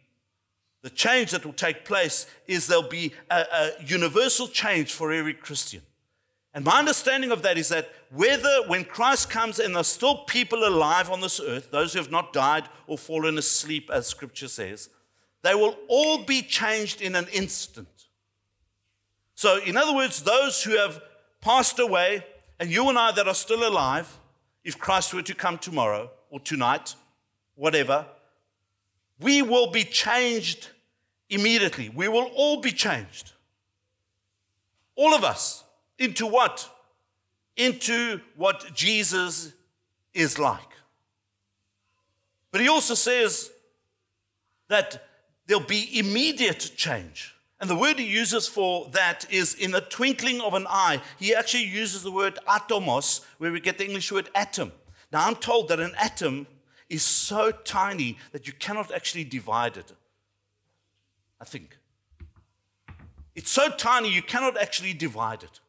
the 0.82 0.90
change 0.90 1.32
that 1.32 1.46
will 1.46 1.54
take 1.54 1.84
place 1.84 2.28
is 2.48 2.68
there'll 2.68 2.84
be 2.84 3.14
a, 3.30 3.46
a 3.52 3.72
universal 3.84 4.48
change 4.48 4.94
for 4.94 5.12
every 5.12 5.34
Christian. 5.34 5.82
And 6.54 6.66
my 6.66 6.80
understanding 6.80 7.32
of 7.32 7.44
that 7.44 7.58
is 7.58 7.70
that 7.70 7.92
whether 8.12 8.64
when 8.68 8.84
Christ 8.84 9.30
comes 9.30 9.60
and 9.60 9.76
there's 9.76 9.88
still 9.88 10.20
people 10.20 10.68
alive 10.68 11.12
on 11.12 11.22
this 11.22 11.40
earth, 11.40 11.70
those 11.70 11.94
who 11.94 12.00
have 12.00 12.12
not 12.12 12.34
died 12.34 12.68
or 12.88 12.98
fallen 12.98 13.38
asleep, 13.38 13.90
as 13.94 14.08
scripture 14.08 14.48
says, 14.48 14.90
they 15.44 15.54
will 15.54 15.78
all 15.88 16.24
be 16.24 16.42
changed 16.42 17.02
in 17.02 17.16
an 17.16 17.28
instant. 17.32 17.88
So, 19.36 19.60
in 19.64 19.78
other 19.78 19.96
words, 19.96 20.24
those 20.24 20.64
who 20.64 20.78
have 20.78 21.02
passed 21.40 21.80
away, 21.80 22.26
and 22.60 22.70
you 22.70 22.90
and 22.90 22.98
I 22.98 23.12
that 23.12 23.28
are 23.28 23.36
still 23.36 23.68
alive, 23.68 24.20
if 24.64 24.78
Christ 24.78 25.14
were 25.14 25.22
to 25.22 25.36
come 25.36 25.58
tomorrow 25.58 26.12
or 26.30 26.40
tonight, 26.40 26.96
whatever, 27.56 28.06
we 29.20 29.42
will 29.42 29.72
be 29.72 29.84
changed 29.84 30.70
immediately. 31.30 31.90
We 31.90 32.08
will 32.08 32.30
all 32.36 32.60
be 32.60 32.72
changed. 32.72 33.34
All 34.96 35.14
of 35.14 35.24
us. 35.24 35.64
Into 36.00 36.26
what? 36.26 36.70
Into 37.56 38.22
what 38.36 38.74
Jesus 38.74 39.54
is 40.14 40.40
like. 40.40 40.62
But 42.52 42.62
he 42.62 42.68
also 42.68 42.96
says 42.96 43.52
that 44.70 45.06
there'll 45.46 45.64
be 45.64 46.00
immediate 46.00 46.72
change. 46.76 47.36
And 47.60 47.70
the 47.70 47.76
word 47.76 48.00
he 48.00 48.06
uses 48.06 48.48
for 48.48 48.90
that 48.94 49.26
is 49.30 49.54
in 49.54 49.72
the 49.72 49.82
twinkling 49.82 50.40
of 50.40 50.54
an 50.54 50.66
eye. 50.70 51.02
He 51.20 51.36
actually 51.36 51.66
uses 51.66 52.04
the 52.04 52.12
word 52.12 52.40
atomos, 52.48 53.26
where 53.38 53.52
we 53.52 53.60
get 53.60 53.78
the 53.78 53.86
English 53.86 54.12
word 54.12 54.30
atom. 54.34 54.72
Now, 55.12 55.28
I'm 55.28 55.36
told 55.36 55.68
that 55.68 55.80
an 55.80 55.94
atom 56.00 56.48
is 56.88 57.04
so 57.04 57.52
tiny 57.52 58.18
that 58.32 58.48
you 58.48 58.54
cannot 58.54 58.94
actually 58.94 59.26
divide 59.26 59.76
it. 59.76 59.92
I 61.42 61.46
think. 61.46 61.78
It's 63.36 63.52
so 63.52 63.70
tiny 63.70 64.10
you 64.10 64.22
cannot 64.22 64.58
actually 64.58 64.94
divide 64.94 65.44
it. 65.44 65.60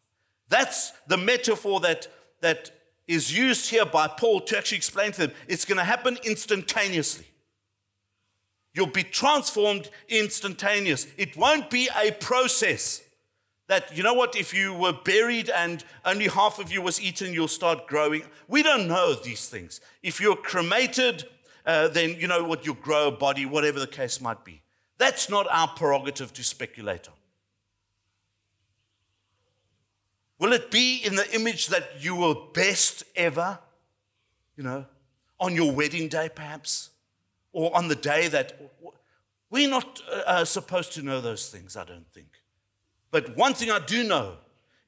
That's 0.50 0.92
the 1.06 1.16
metaphor 1.16 1.80
that, 1.80 2.08
that 2.42 2.70
is 3.08 3.36
used 3.36 3.70
here 3.70 3.86
by 3.86 4.08
Paul 4.08 4.40
to 4.42 4.58
actually 4.58 4.76
explain 4.76 5.12
to 5.12 5.26
them. 5.26 5.32
It's 5.48 5.64
going 5.64 5.78
to 5.78 5.84
happen 5.84 6.18
instantaneously. 6.24 7.26
You'll 8.74 8.86
be 8.86 9.02
transformed 9.02 9.90
instantaneous. 10.08 11.06
It 11.16 11.36
won't 11.36 11.70
be 11.70 11.88
a 12.00 12.12
process 12.12 13.02
that, 13.68 13.96
you 13.96 14.02
know 14.02 14.14
what, 14.14 14.36
if 14.36 14.52
you 14.52 14.74
were 14.74 14.92
buried 14.92 15.48
and 15.50 15.84
only 16.04 16.26
half 16.26 16.58
of 16.58 16.72
you 16.72 16.82
was 16.82 17.00
eaten, 17.00 17.32
you'll 17.32 17.48
start 17.48 17.86
growing. 17.86 18.22
We 18.48 18.62
don't 18.62 18.88
know 18.88 19.14
these 19.14 19.48
things. 19.48 19.80
If 20.02 20.20
you're 20.20 20.36
cremated, 20.36 21.24
uh, 21.64 21.88
then 21.88 22.16
you 22.18 22.26
know 22.26 22.42
what, 22.42 22.66
you'll 22.66 22.74
grow 22.74 23.08
a 23.08 23.12
body, 23.12 23.46
whatever 23.46 23.78
the 23.78 23.86
case 23.86 24.20
might 24.20 24.44
be. 24.44 24.62
That's 24.98 25.30
not 25.30 25.46
our 25.50 25.68
prerogative 25.68 26.32
to 26.34 26.44
speculate 26.44 27.08
on. 27.08 27.14
Will 30.40 30.52
it 30.52 30.70
be 30.70 30.96
in 31.04 31.14
the 31.14 31.32
image 31.34 31.68
that 31.68 32.02
you 32.02 32.16
were 32.16 32.34
best 32.54 33.04
ever? 33.14 33.60
You 34.56 34.64
know, 34.64 34.86
on 35.38 35.54
your 35.54 35.70
wedding 35.70 36.08
day, 36.08 36.28
perhaps? 36.34 36.90
Or 37.52 37.76
on 37.76 37.86
the 37.86 37.94
day 37.94 38.26
that. 38.28 38.58
We're 39.50 39.68
not 39.68 40.00
uh, 40.08 40.22
uh, 40.26 40.44
supposed 40.44 40.92
to 40.92 41.02
know 41.02 41.20
those 41.20 41.50
things, 41.50 41.76
I 41.76 41.84
don't 41.84 42.06
think. 42.12 42.28
But 43.10 43.36
one 43.36 43.52
thing 43.52 43.68
I 43.68 43.80
do 43.80 44.04
know 44.04 44.36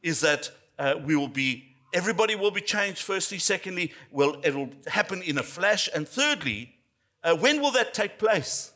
is 0.04 0.20
that 0.20 0.52
uh, 0.78 0.94
we 1.04 1.16
will 1.16 1.26
be, 1.26 1.74
everybody 1.92 2.36
will 2.36 2.52
be 2.52 2.60
changed, 2.60 3.02
firstly. 3.02 3.38
Secondly, 3.38 3.92
well, 4.12 4.40
it 4.44 4.54
will 4.54 4.70
happen 4.86 5.20
in 5.22 5.38
a 5.38 5.42
flash. 5.42 5.88
And 5.92 6.08
thirdly, 6.08 6.76
uh, 7.24 7.36
when 7.36 7.60
will 7.60 7.72
that 7.72 7.92
take 7.92 8.18
place? 8.18 8.72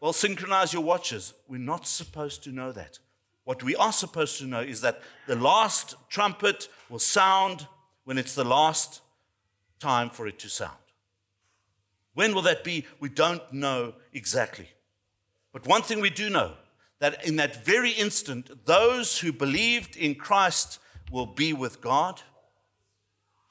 Well, 0.00 0.14
synchronize 0.14 0.72
your 0.72 0.82
watches. 0.82 1.34
We're 1.46 1.58
not 1.58 1.86
supposed 1.86 2.42
to 2.44 2.50
know 2.50 2.72
that. 2.72 2.98
What 3.44 3.62
we 3.62 3.74
are 3.76 3.92
supposed 3.92 4.38
to 4.38 4.46
know 4.46 4.60
is 4.60 4.80
that 4.82 5.02
the 5.26 5.36
last 5.36 5.94
trumpet 6.08 6.68
will 6.88 6.98
sound 6.98 7.66
when 8.04 8.18
it's 8.18 8.34
the 8.34 8.44
last 8.44 9.00
time 9.80 10.10
for 10.10 10.26
it 10.28 10.38
to 10.40 10.48
sound. 10.48 10.76
When 12.14 12.34
will 12.34 12.42
that 12.42 12.62
be? 12.62 12.86
We 13.00 13.08
don't 13.08 13.42
know 13.52 13.94
exactly. 14.12 14.68
But 15.52 15.66
one 15.66 15.82
thing 15.82 16.00
we 16.00 16.10
do 16.10 16.30
know 16.30 16.54
that 16.98 17.26
in 17.26 17.36
that 17.36 17.64
very 17.64 17.90
instant, 17.90 18.64
those 18.64 19.18
who 19.18 19.32
believed 19.32 19.96
in 19.96 20.14
Christ 20.14 20.78
will 21.10 21.26
be 21.26 21.52
with 21.52 21.80
God, 21.80 22.22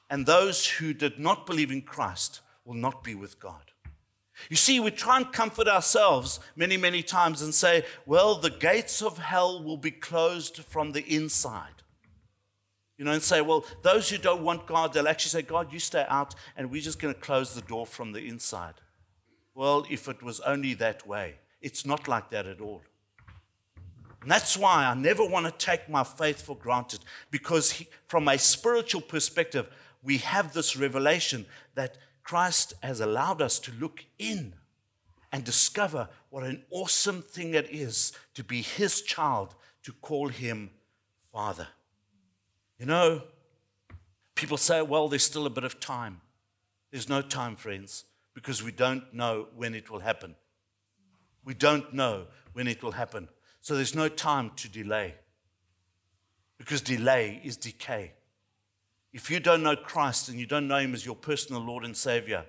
and 0.08 0.24
those 0.24 0.66
who 0.66 0.94
did 0.94 1.18
not 1.18 1.46
believe 1.46 1.70
in 1.70 1.82
Christ 1.82 2.40
will 2.64 2.74
not 2.74 3.04
be 3.04 3.14
with 3.14 3.38
God. 3.38 3.71
You 4.48 4.56
see, 4.56 4.80
we 4.80 4.90
try 4.90 5.18
and 5.18 5.32
comfort 5.32 5.68
ourselves 5.68 6.40
many, 6.56 6.76
many 6.76 7.02
times 7.02 7.42
and 7.42 7.54
say, 7.54 7.84
well, 8.06 8.34
the 8.34 8.50
gates 8.50 9.02
of 9.02 9.18
hell 9.18 9.62
will 9.62 9.76
be 9.76 9.90
closed 9.90 10.58
from 10.64 10.92
the 10.92 11.04
inside. 11.04 11.82
You 12.98 13.04
know, 13.04 13.12
and 13.12 13.22
say, 13.22 13.40
well, 13.40 13.64
those 13.82 14.10
who 14.10 14.18
don't 14.18 14.42
want 14.42 14.66
God, 14.66 14.92
they'll 14.92 15.08
actually 15.08 15.30
say, 15.30 15.42
God, 15.42 15.72
you 15.72 15.78
stay 15.78 16.04
out, 16.08 16.34
and 16.56 16.70
we're 16.70 16.82
just 16.82 17.00
going 17.00 17.14
to 17.14 17.20
close 17.20 17.54
the 17.54 17.62
door 17.62 17.86
from 17.86 18.12
the 18.12 18.20
inside. 18.20 18.74
Well, 19.54 19.84
if 19.90 20.08
it 20.08 20.22
was 20.22 20.40
only 20.40 20.74
that 20.74 21.06
way, 21.06 21.36
it's 21.60 21.84
not 21.84 22.06
like 22.06 22.30
that 22.30 22.46
at 22.46 22.60
all. 22.60 22.82
And 24.20 24.30
that's 24.30 24.56
why 24.56 24.86
I 24.86 24.94
never 24.94 25.24
want 25.24 25.46
to 25.46 25.66
take 25.66 25.88
my 25.88 26.04
faith 26.04 26.42
for 26.42 26.56
granted, 26.56 27.00
because 27.30 27.72
he, 27.72 27.88
from 28.06 28.28
a 28.28 28.38
spiritual 28.38 29.00
perspective, 29.00 29.68
we 30.02 30.18
have 30.18 30.52
this 30.52 30.76
revelation 30.76 31.44
that 31.74 31.96
Christ 32.22 32.74
has 32.82 33.00
allowed 33.00 33.42
us 33.42 33.58
to 33.60 33.72
look 33.72 34.04
in 34.18 34.54
and 35.32 35.44
discover 35.44 36.08
what 36.30 36.44
an 36.44 36.62
awesome 36.70 37.22
thing 37.22 37.54
it 37.54 37.68
is 37.70 38.12
to 38.34 38.44
be 38.44 38.62
his 38.62 39.02
child, 39.02 39.54
to 39.82 39.92
call 39.92 40.28
him 40.28 40.70
Father. 41.32 41.68
You 42.78 42.86
know, 42.86 43.22
people 44.34 44.56
say, 44.56 44.82
well, 44.82 45.08
there's 45.08 45.24
still 45.24 45.46
a 45.46 45.50
bit 45.50 45.64
of 45.64 45.80
time. 45.80 46.20
There's 46.90 47.08
no 47.08 47.22
time, 47.22 47.56
friends, 47.56 48.04
because 48.34 48.62
we 48.62 48.72
don't 48.72 49.12
know 49.14 49.48
when 49.56 49.74
it 49.74 49.90
will 49.90 50.00
happen. 50.00 50.36
We 51.44 51.54
don't 51.54 51.92
know 51.94 52.26
when 52.52 52.68
it 52.68 52.82
will 52.82 52.92
happen. 52.92 53.28
So 53.60 53.74
there's 53.74 53.94
no 53.94 54.08
time 54.08 54.50
to 54.56 54.68
delay, 54.68 55.14
because 56.58 56.80
delay 56.80 57.40
is 57.42 57.56
decay. 57.56 58.12
If 59.12 59.30
you 59.30 59.40
don't 59.40 59.62
know 59.62 59.76
Christ 59.76 60.28
and 60.28 60.38
you 60.40 60.46
don't 60.46 60.68
know 60.68 60.78
Him 60.78 60.94
as 60.94 61.04
your 61.04 61.16
personal 61.16 61.60
Lord 61.60 61.84
and 61.84 61.96
Savior, 61.96 62.44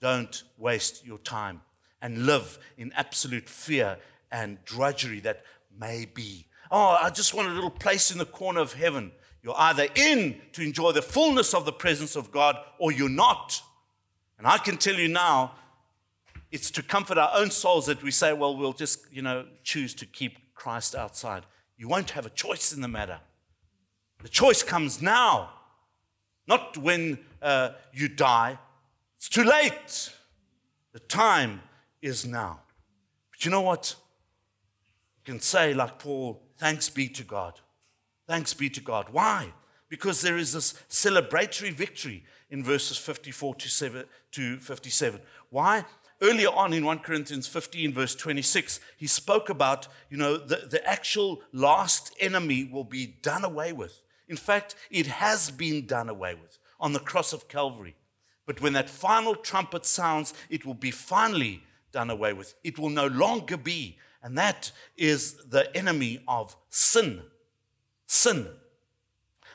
don't 0.00 0.42
waste 0.56 1.04
your 1.04 1.18
time 1.18 1.60
and 2.00 2.26
live 2.26 2.58
in 2.78 2.92
absolute 2.94 3.48
fear 3.48 3.98
and 4.30 4.62
drudgery 4.64 5.20
that 5.20 5.44
may 5.78 6.06
be. 6.06 6.46
Oh, 6.70 6.98
I 7.00 7.10
just 7.10 7.34
want 7.34 7.48
a 7.48 7.52
little 7.52 7.70
place 7.70 8.10
in 8.10 8.18
the 8.18 8.24
corner 8.24 8.60
of 8.60 8.72
heaven. 8.72 9.12
You're 9.42 9.54
either 9.56 9.86
in 9.94 10.40
to 10.52 10.62
enjoy 10.62 10.92
the 10.92 11.02
fullness 11.02 11.54
of 11.54 11.64
the 11.64 11.72
presence 11.72 12.16
of 12.16 12.32
God 12.32 12.56
or 12.78 12.90
you're 12.90 13.08
not. 13.08 13.60
And 14.38 14.46
I 14.46 14.58
can 14.58 14.76
tell 14.76 14.94
you 14.94 15.08
now, 15.08 15.52
it's 16.50 16.70
to 16.72 16.82
comfort 16.82 17.18
our 17.18 17.30
own 17.34 17.50
souls 17.50 17.86
that 17.86 18.02
we 18.02 18.10
say, 18.10 18.32
well, 18.32 18.56
we'll 18.56 18.72
just, 18.72 19.00
you 19.12 19.22
know, 19.22 19.46
choose 19.62 19.94
to 19.96 20.06
keep 20.06 20.54
Christ 20.54 20.94
outside. 20.94 21.44
You 21.76 21.88
won't 21.88 22.10
have 22.10 22.26
a 22.26 22.30
choice 22.30 22.72
in 22.72 22.80
the 22.80 22.88
matter. 22.88 23.20
The 24.22 24.28
choice 24.28 24.62
comes 24.62 25.02
now 25.02 25.50
not 26.46 26.76
when 26.78 27.18
uh, 27.42 27.70
you 27.92 28.08
die. 28.08 28.58
It's 29.16 29.28
too 29.28 29.44
late. 29.44 30.12
The 30.92 31.00
time 31.00 31.62
is 32.00 32.24
now. 32.24 32.60
But 33.30 33.44
you 33.44 33.50
know 33.50 33.62
what? 33.62 33.94
You 35.18 35.32
can 35.32 35.40
say, 35.40 35.74
like 35.74 35.98
Paul, 35.98 36.42
thanks 36.56 36.88
be 36.88 37.08
to 37.08 37.24
God. 37.24 37.60
Thanks 38.26 38.54
be 38.54 38.68
to 38.70 38.80
God. 38.80 39.08
Why? 39.10 39.52
Because 39.88 40.20
there 40.20 40.36
is 40.36 40.52
this 40.52 40.74
celebratory 40.88 41.72
victory 41.72 42.24
in 42.50 42.64
verses 42.64 42.96
54 42.96 43.56
to 43.56 44.58
57. 44.58 45.20
Why? 45.50 45.84
Earlier 46.22 46.48
on 46.48 46.72
in 46.72 46.84
1 46.84 47.00
Corinthians 47.00 47.46
15, 47.46 47.92
verse 47.92 48.14
26, 48.14 48.80
he 48.96 49.06
spoke 49.06 49.50
about, 49.50 49.86
you 50.08 50.16
know, 50.16 50.38
the, 50.38 50.66
the 50.68 50.84
actual 50.88 51.42
last 51.52 52.14
enemy 52.18 52.64
will 52.64 52.84
be 52.84 53.06
done 53.20 53.44
away 53.44 53.72
with. 53.72 54.00
In 54.28 54.36
fact, 54.36 54.74
it 54.90 55.06
has 55.06 55.50
been 55.50 55.86
done 55.86 56.08
away 56.08 56.34
with 56.34 56.58
on 56.80 56.92
the 56.92 57.00
cross 57.00 57.32
of 57.32 57.48
Calvary. 57.48 57.96
But 58.46 58.60
when 58.60 58.74
that 58.74 58.90
final 58.90 59.34
trumpet 59.34 59.84
sounds, 59.84 60.34
it 60.48 60.64
will 60.64 60.74
be 60.74 60.90
finally 60.90 61.62
done 61.92 62.10
away 62.10 62.32
with. 62.32 62.54
It 62.62 62.78
will 62.78 62.90
no 62.90 63.06
longer 63.06 63.56
be. 63.56 63.98
And 64.22 64.36
that 64.38 64.72
is 64.96 65.34
the 65.44 65.74
enemy 65.76 66.20
of 66.26 66.56
sin. 66.68 67.22
Sin. 68.06 68.48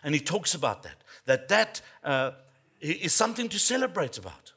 And 0.04 0.16
he 0.16 0.22
talks 0.22 0.56
about 0.56 0.84
that, 0.84 1.04
that 1.26 1.48
that 1.50 1.82
uh, 2.04 2.32
is 2.80 3.14
something 3.14 3.50
to 3.50 3.60
celebrate 3.60 4.18
about. 4.18 4.54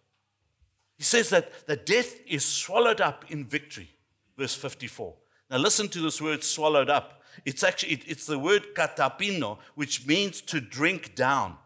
He 0.96 1.02
says 1.02 1.30
that, 1.30 1.66
that 1.66 1.84
death 1.84 2.18
is 2.26 2.44
swallowed 2.44 3.00
up 3.00 3.30
in 3.30 3.44
victory, 3.44 3.90
verse 4.38 4.54
54. 4.54 5.14
Now 5.50 5.58
listen 5.58 5.88
to 5.88 6.00
this 6.00 6.22
word 6.22 6.42
swallowed 6.42 6.88
up. 6.88 7.22
It's 7.44 7.62
actually 7.62 7.94
it, 7.94 8.02
it's 8.06 8.26
the 8.26 8.38
word 8.38 8.74
katapino, 8.74 9.58
which 9.74 10.06
means 10.06 10.40
to 10.42 10.60
drink 10.60 11.14
down, 11.14 11.56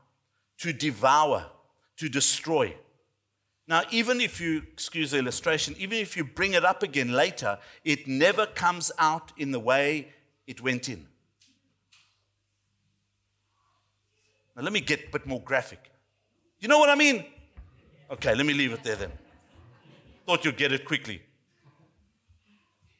to 0.58 0.72
devour, 0.72 1.46
to 1.96 2.08
destroy. 2.08 2.74
Now, 3.66 3.82
even 3.90 4.20
if 4.20 4.40
you, 4.40 4.62
excuse 4.72 5.10
the 5.10 5.18
illustration, 5.18 5.74
even 5.78 5.98
if 5.98 6.16
you 6.16 6.24
bring 6.24 6.54
it 6.54 6.64
up 6.64 6.82
again 6.82 7.12
later, 7.12 7.58
it 7.84 8.08
never 8.08 8.46
comes 8.46 8.90
out 8.98 9.32
in 9.36 9.50
the 9.50 9.60
way 9.60 10.08
it 10.46 10.62
went 10.62 10.88
in. 10.88 11.06
Now, 14.56 14.62
let 14.62 14.72
me 14.72 14.80
get 14.80 15.08
a 15.08 15.10
bit 15.12 15.26
more 15.26 15.42
graphic. 15.42 15.90
You 16.60 16.68
know 16.68 16.78
what 16.78 16.88
I 16.88 16.94
mean? 16.94 17.26
Okay, 18.10 18.34
let 18.34 18.46
me 18.46 18.54
leave 18.54 18.72
it 18.72 18.82
there 18.82 18.96
then. 18.96 19.12
Thought 20.26 20.46
you'd 20.46 20.56
get 20.56 20.72
it 20.72 20.86
quickly. 20.86 21.20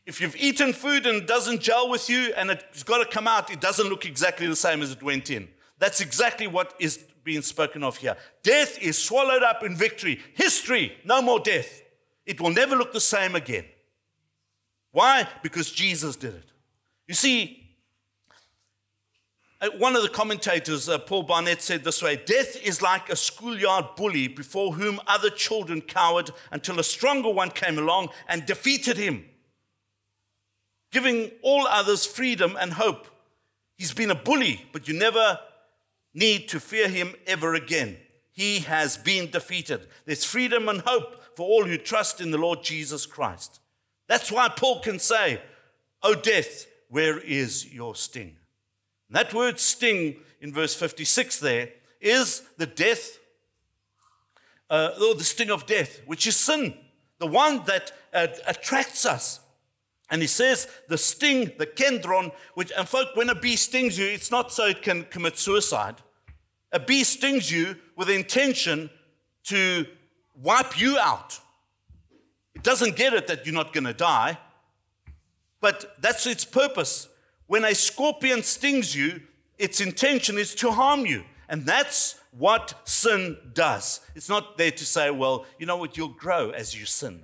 If 0.08 0.22
you've 0.22 0.36
eaten 0.36 0.72
food 0.72 1.04
and 1.04 1.18
it 1.18 1.26
doesn't 1.26 1.60
gel 1.60 1.90
with 1.90 2.08
you 2.08 2.32
and 2.34 2.50
it's 2.50 2.82
got 2.82 2.96
to 2.96 3.04
come 3.04 3.28
out, 3.28 3.52
it 3.52 3.60
doesn't 3.60 3.90
look 3.90 4.06
exactly 4.06 4.46
the 4.46 4.56
same 4.56 4.80
as 4.80 4.90
it 4.90 5.02
went 5.02 5.28
in. 5.28 5.48
That's 5.78 6.00
exactly 6.00 6.46
what 6.46 6.72
is 6.78 7.04
being 7.24 7.42
spoken 7.42 7.84
of 7.84 7.98
here. 7.98 8.16
Death 8.42 8.80
is 8.80 8.96
swallowed 8.96 9.42
up 9.42 9.62
in 9.62 9.76
victory. 9.76 10.18
History, 10.32 10.96
no 11.04 11.20
more 11.20 11.38
death. 11.38 11.82
It 12.24 12.40
will 12.40 12.48
never 12.48 12.74
look 12.74 12.94
the 12.94 13.02
same 13.02 13.34
again. 13.34 13.66
Why? 14.92 15.28
Because 15.42 15.70
Jesus 15.70 16.16
did 16.16 16.36
it. 16.36 16.52
You 17.06 17.12
see, 17.12 17.68
uh, 19.60 19.68
one 19.76 19.94
of 19.94 20.00
the 20.00 20.08
commentators, 20.08 20.88
uh, 20.88 20.96
Paul 20.96 21.24
Barnett, 21.24 21.60
said 21.60 21.84
this 21.84 22.02
way 22.02 22.16
Death 22.16 22.56
is 22.62 22.80
like 22.80 23.10
a 23.10 23.16
schoolyard 23.16 23.94
bully 23.94 24.26
before 24.26 24.72
whom 24.72 25.00
other 25.06 25.28
children 25.28 25.82
cowered 25.82 26.30
until 26.50 26.80
a 26.80 26.84
stronger 26.84 27.28
one 27.28 27.50
came 27.50 27.76
along 27.76 28.08
and 28.26 28.46
defeated 28.46 28.96
him 28.96 29.26
giving 30.90 31.30
all 31.42 31.66
others 31.66 32.06
freedom 32.06 32.56
and 32.60 32.72
hope. 32.72 33.06
He's 33.76 33.94
been 33.94 34.10
a 34.10 34.14
bully, 34.14 34.64
but 34.72 34.88
you 34.88 34.98
never 34.98 35.38
need 36.14 36.48
to 36.48 36.60
fear 36.60 36.88
him 36.88 37.14
ever 37.26 37.54
again. 37.54 37.96
He 38.32 38.60
has 38.60 38.96
been 38.96 39.30
defeated. 39.30 39.86
There's 40.04 40.24
freedom 40.24 40.68
and 40.68 40.80
hope 40.80 41.36
for 41.36 41.46
all 41.46 41.64
who 41.64 41.76
trust 41.78 42.20
in 42.20 42.30
the 42.30 42.38
Lord 42.38 42.62
Jesus 42.62 43.06
Christ. 43.06 43.60
That's 44.06 44.32
why 44.32 44.48
Paul 44.48 44.80
can 44.80 44.98
say, 44.98 45.40
O 46.02 46.14
death, 46.14 46.66
where 46.88 47.18
is 47.18 47.72
your 47.72 47.94
sting? 47.94 48.36
And 49.08 49.16
that 49.16 49.34
word 49.34 49.58
sting 49.58 50.16
in 50.40 50.52
verse 50.52 50.74
56 50.74 51.40
there 51.40 51.70
is 52.00 52.42
the 52.56 52.66
death, 52.66 53.18
uh, 54.70 54.90
or 55.00 55.14
the 55.14 55.24
sting 55.24 55.50
of 55.50 55.66
death, 55.66 56.00
which 56.06 56.26
is 56.26 56.36
sin, 56.36 56.74
the 57.18 57.26
one 57.26 57.64
that 57.66 57.92
uh, 58.14 58.28
attracts 58.46 59.04
us. 59.04 59.40
And 60.10 60.22
he 60.22 60.28
says 60.28 60.68
the 60.88 60.98
sting, 60.98 61.52
the 61.58 61.66
kendron, 61.66 62.32
which, 62.54 62.72
and 62.76 62.88
folk, 62.88 63.08
when 63.14 63.28
a 63.28 63.34
bee 63.34 63.56
stings 63.56 63.98
you, 63.98 64.06
it's 64.06 64.30
not 64.30 64.52
so 64.52 64.66
it 64.66 64.82
can 64.82 65.04
commit 65.04 65.38
suicide. 65.38 65.96
A 66.72 66.80
bee 66.80 67.04
stings 67.04 67.50
you 67.50 67.76
with 67.96 68.08
intention 68.08 68.90
to 69.44 69.86
wipe 70.34 70.80
you 70.80 70.98
out. 70.98 71.40
It 72.54 72.62
doesn't 72.62 72.96
get 72.96 73.12
it 73.12 73.26
that 73.26 73.46
you're 73.46 73.54
not 73.54 73.72
going 73.72 73.84
to 73.84 73.92
die, 73.92 74.38
but 75.60 75.96
that's 76.00 76.26
its 76.26 76.44
purpose. 76.44 77.08
When 77.46 77.64
a 77.64 77.74
scorpion 77.74 78.42
stings 78.42 78.94
you, 78.94 79.22
its 79.58 79.80
intention 79.80 80.38
is 80.38 80.54
to 80.56 80.70
harm 80.70 81.06
you. 81.06 81.24
And 81.48 81.64
that's 81.64 82.20
what 82.36 82.74
sin 82.84 83.36
does. 83.54 84.00
It's 84.14 84.28
not 84.28 84.58
there 84.58 84.70
to 84.70 84.84
say, 84.84 85.10
well, 85.10 85.46
you 85.58 85.66
know 85.66 85.76
what, 85.76 85.96
you'll 85.96 86.08
grow 86.08 86.50
as 86.50 86.78
you 86.78 86.84
sin. 86.84 87.22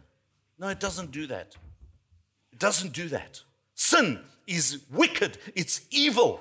No, 0.59 0.69
it 0.69 0.81
doesn't 0.81 1.11
do 1.11 1.27
that. 1.27 1.57
Doesn't 2.65 2.95
do 2.95 3.09
that. 3.09 3.43
Sin 3.75 4.21
is 4.47 4.87
wicked, 4.91 5.37
it's 5.55 5.83
evil. 5.91 6.41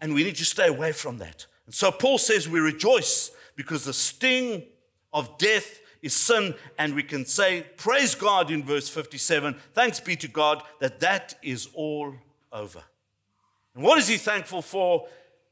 And 0.00 0.12
we 0.12 0.24
need 0.24 0.34
to 0.34 0.44
stay 0.44 0.66
away 0.66 0.90
from 0.90 1.18
that. 1.18 1.46
And 1.66 1.72
so 1.72 1.92
Paul 1.92 2.18
says 2.18 2.48
we 2.48 2.58
rejoice 2.58 3.30
because 3.54 3.84
the 3.84 3.92
sting 3.92 4.64
of 5.12 5.38
death 5.38 5.78
is 6.02 6.12
sin. 6.12 6.56
And 6.76 6.96
we 6.96 7.04
can 7.04 7.24
say, 7.24 7.66
Praise 7.76 8.16
God 8.16 8.50
in 8.50 8.64
verse 8.64 8.88
57. 8.88 9.54
Thanks 9.74 10.00
be 10.00 10.16
to 10.16 10.26
God 10.26 10.64
that 10.80 10.98
that 10.98 11.36
is 11.40 11.68
all 11.72 12.12
over. 12.52 12.82
And 13.76 13.84
what 13.84 13.98
is 13.98 14.08
he 14.08 14.16
thankful 14.16 14.60
for? 14.60 15.06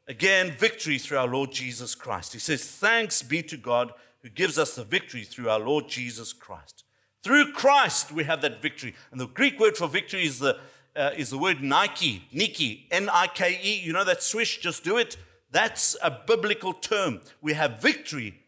Again, 0.08 0.50
victory 0.58 0.98
through 0.98 1.18
our 1.18 1.28
Lord 1.28 1.52
Jesus 1.52 1.94
Christ. 1.94 2.32
He 2.32 2.40
says, 2.40 2.64
Thanks 2.64 3.22
be 3.22 3.40
to 3.44 3.56
God 3.56 3.92
who 4.22 4.30
gives 4.30 4.58
us 4.58 4.74
the 4.74 4.82
victory 4.82 5.22
through 5.22 5.48
our 5.48 5.60
Lord 5.60 5.86
Jesus 5.86 6.32
Christ. 6.32 6.83
Through 7.24 7.52
Christ, 7.52 8.12
we 8.12 8.24
have 8.24 8.42
that 8.42 8.60
victory. 8.60 8.94
And 9.10 9.18
the 9.18 9.26
Greek 9.26 9.58
word 9.58 9.78
for 9.78 9.88
victory 9.88 10.26
is 10.26 10.40
the, 10.40 10.58
uh, 10.94 11.12
is 11.16 11.30
the 11.30 11.38
word 11.38 11.62
Nike, 11.62 12.22
Nike, 12.30 12.86
N 12.90 13.08
I 13.10 13.28
K 13.28 13.58
E. 13.62 13.80
You 13.80 13.94
know 13.94 14.04
that 14.04 14.22
swish, 14.22 14.58
just 14.58 14.84
do 14.84 14.98
it. 14.98 15.16
That's 15.50 15.96
a 16.02 16.10
biblical 16.10 16.74
term. 16.74 17.22
We 17.40 17.54
have 17.54 17.80
victory. 17.80 18.42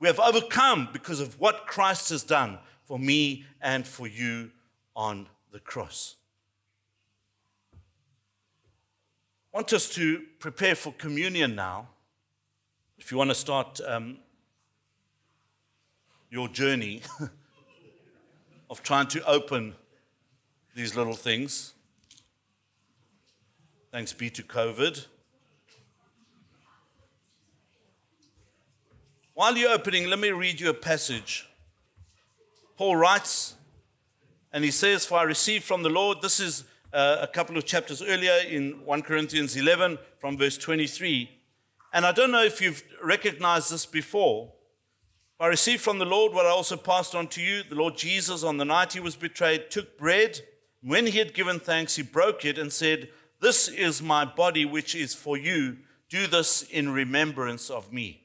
We 0.00 0.08
have 0.08 0.18
overcome 0.18 0.88
because 0.92 1.20
of 1.20 1.38
what 1.38 1.68
Christ 1.68 2.10
has 2.10 2.24
done 2.24 2.58
for 2.82 2.98
me 2.98 3.44
and 3.60 3.86
for 3.86 4.08
you 4.08 4.50
on 4.96 5.28
the 5.52 5.60
cross. 5.60 6.16
I 9.54 9.58
want 9.58 9.72
us 9.72 9.88
to 9.90 10.24
prepare 10.40 10.74
for 10.74 10.92
communion 10.94 11.54
now. 11.54 11.86
If 12.98 13.12
you 13.12 13.18
want 13.18 13.30
to 13.30 13.36
start 13.36 13.80
um, 13.86 14.18
your 16.30 16.48
journey 16.48 17.02
of 18.72 18.82
trying 18.82 19.06
to 19.06 19.22
open 19.26 19.74
these 20.74 20.96
little 20.96 21.12
things, 21.12 21.74
thanks 23.90 24.14
be 24.14 24.30
to 24.30 24.42
COVID. 24.42 25.04
While 29.34 29.58
you're 29.58 29.72
opening, 29.72 30.08
let 30.08 30.18
me 30.18 30.30
read 30.30 30.58
you 30.58 30.70
a 30.70 30.74
passage. 30.74 31.46
Paul 32.78 32.96
writes, 32.96 33.56
and 34.54 34.64
he 34.64 34.70
says, 34.70 35.04
For 35.04 35.18
I 35.18 35.24
received 35.24 35.64
from 35.64 35.82
the 35.82 35.90
Lord, 35.90 36.22
this 36.22 36.40
is 36.40 36.64
uh, 36.94 37.18
a 37.20 37.26
couple 37.26 37.58
of 37.58 37.66
chapters 37.66 38.00
earlier 38.00 38.38
in 38.48 38.86
1 38.86 39.02
Corinthians 39.02 39.54
11 39.54 39.98
from 40.18 40.38
verse 40.38 40.56
23. 40.56 41.30
And 41.92 42.06
I 42.06 42.12
don't 42.12 42.32
know 42.32 42.42
if 42.42 42.62
you've 42.62 42.82
recognized 43.04 43.70
this 43.70 43.84
before. 43.84 44.50
I 45.42 45.48
received 45.48 45.82
from 45.82 45.98
the 45.98 46.04
Lord 46.04 46.32
what 46.32 46.46
I 46.46 46.50
also 46.50 46.76
passed 46.76 47.16
on 47.16 47.26
to 47.30 47.42
you. 47.42 47.64
The 47.64 47.74
Lord 47.74 47.96
Jesus, 47.96 48.44
on 48.44 48.58
the 48.58 48.64
night 48.64 48.92
he 48.92 49.00
was 49.00 49.16
betrayed, 49.16 49.72
took 49.72 49.98
bread. 49.98 50.40
When 50.82 51.04
he 51.04 51.18
had 51.18 51.34
given 51.34 51.58
thanks, 51.58 51.96
he 51.96 52.04
broke 52.04 52.44
it 52.44 52.58
and 52.58 52.72
said, 52.72 53.08
This 53.40 53.66
is 53.66 54.00
my 54.00 54.24
body, 54.24 54.64
which 54.64 54.94
is 54.94 55.16
for 55.16 55.36
you. 55.36 55.78
Do 56.08 56.28
this 56.28 56.62
in 56.62 56.92
remembrance 56.92 57.70
of 57.70 57.92
me. 57.92 58.22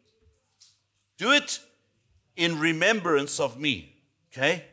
Do 1.17 1.31
it 1.31 1.59
in 2.35 2.59
remembrance 2.59 3.39
of 3.39 3.59
me. 3.59 3.95
Okay? 4.31 4.63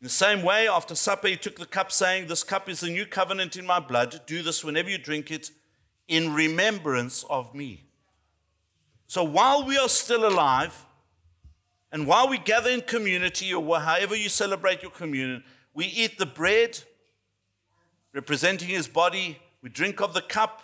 In 0.00 0.04
the 0.04 0.08
same 0.08 0.42
way, 0.42 0.66
after 0.66 0.94
supper, 0.94 1.28
he 1.28 1.36
took 1.36 1.58
the 1.58 1.66
cup, 1.66 1.92
saying, 1.92 2.26
This 2.26 2.42
cup 2.42 2.70
is 2.70 2.80
the 2.80 2.88
new 2.88 3.04
covenant 3.04 3.58
in 3.58 3.66
my 3.66 3.80
blood. 3.80 4.22
Do 4.24 4.42
this 4.42 4.64
whenever 4.64 4.88
you 4.88 4.96
drink 4.96 5.30
it 5.30 5.50
in 6.08 6.32
remembrance 6.32 7.22
of 7.28 7.54
me. 7.54 7.87
So 9.08 9.24
while 9.24 9.64
we 9.64 9.76
are 9.78 9.88
still 9.88 10.28
alive, 10.28 10.86
and 11.90 12.06
while 12.06 12.28
we 12.28 12.38
gather 12.38 12.70
in 12.70 12.82
community, 12.82 13.52
or 13.52 13.80
however 13.80 14.14
you 14.14 14.28
celebrate 14.28 14.82
your 14.82 14.90
communion, 14.90 15.42
we 15.74 15.86
eat 15.86 16.18
the 16.18 16.26
bread 16.26 16.78
representing 18.12 18.68
his 18.68 18.86
body, 18.86 19.38
we 19.62 19.70
drink 19.70 20.00
of 20.00 20.14
the 20.14 20.20
cup 20.20 20.62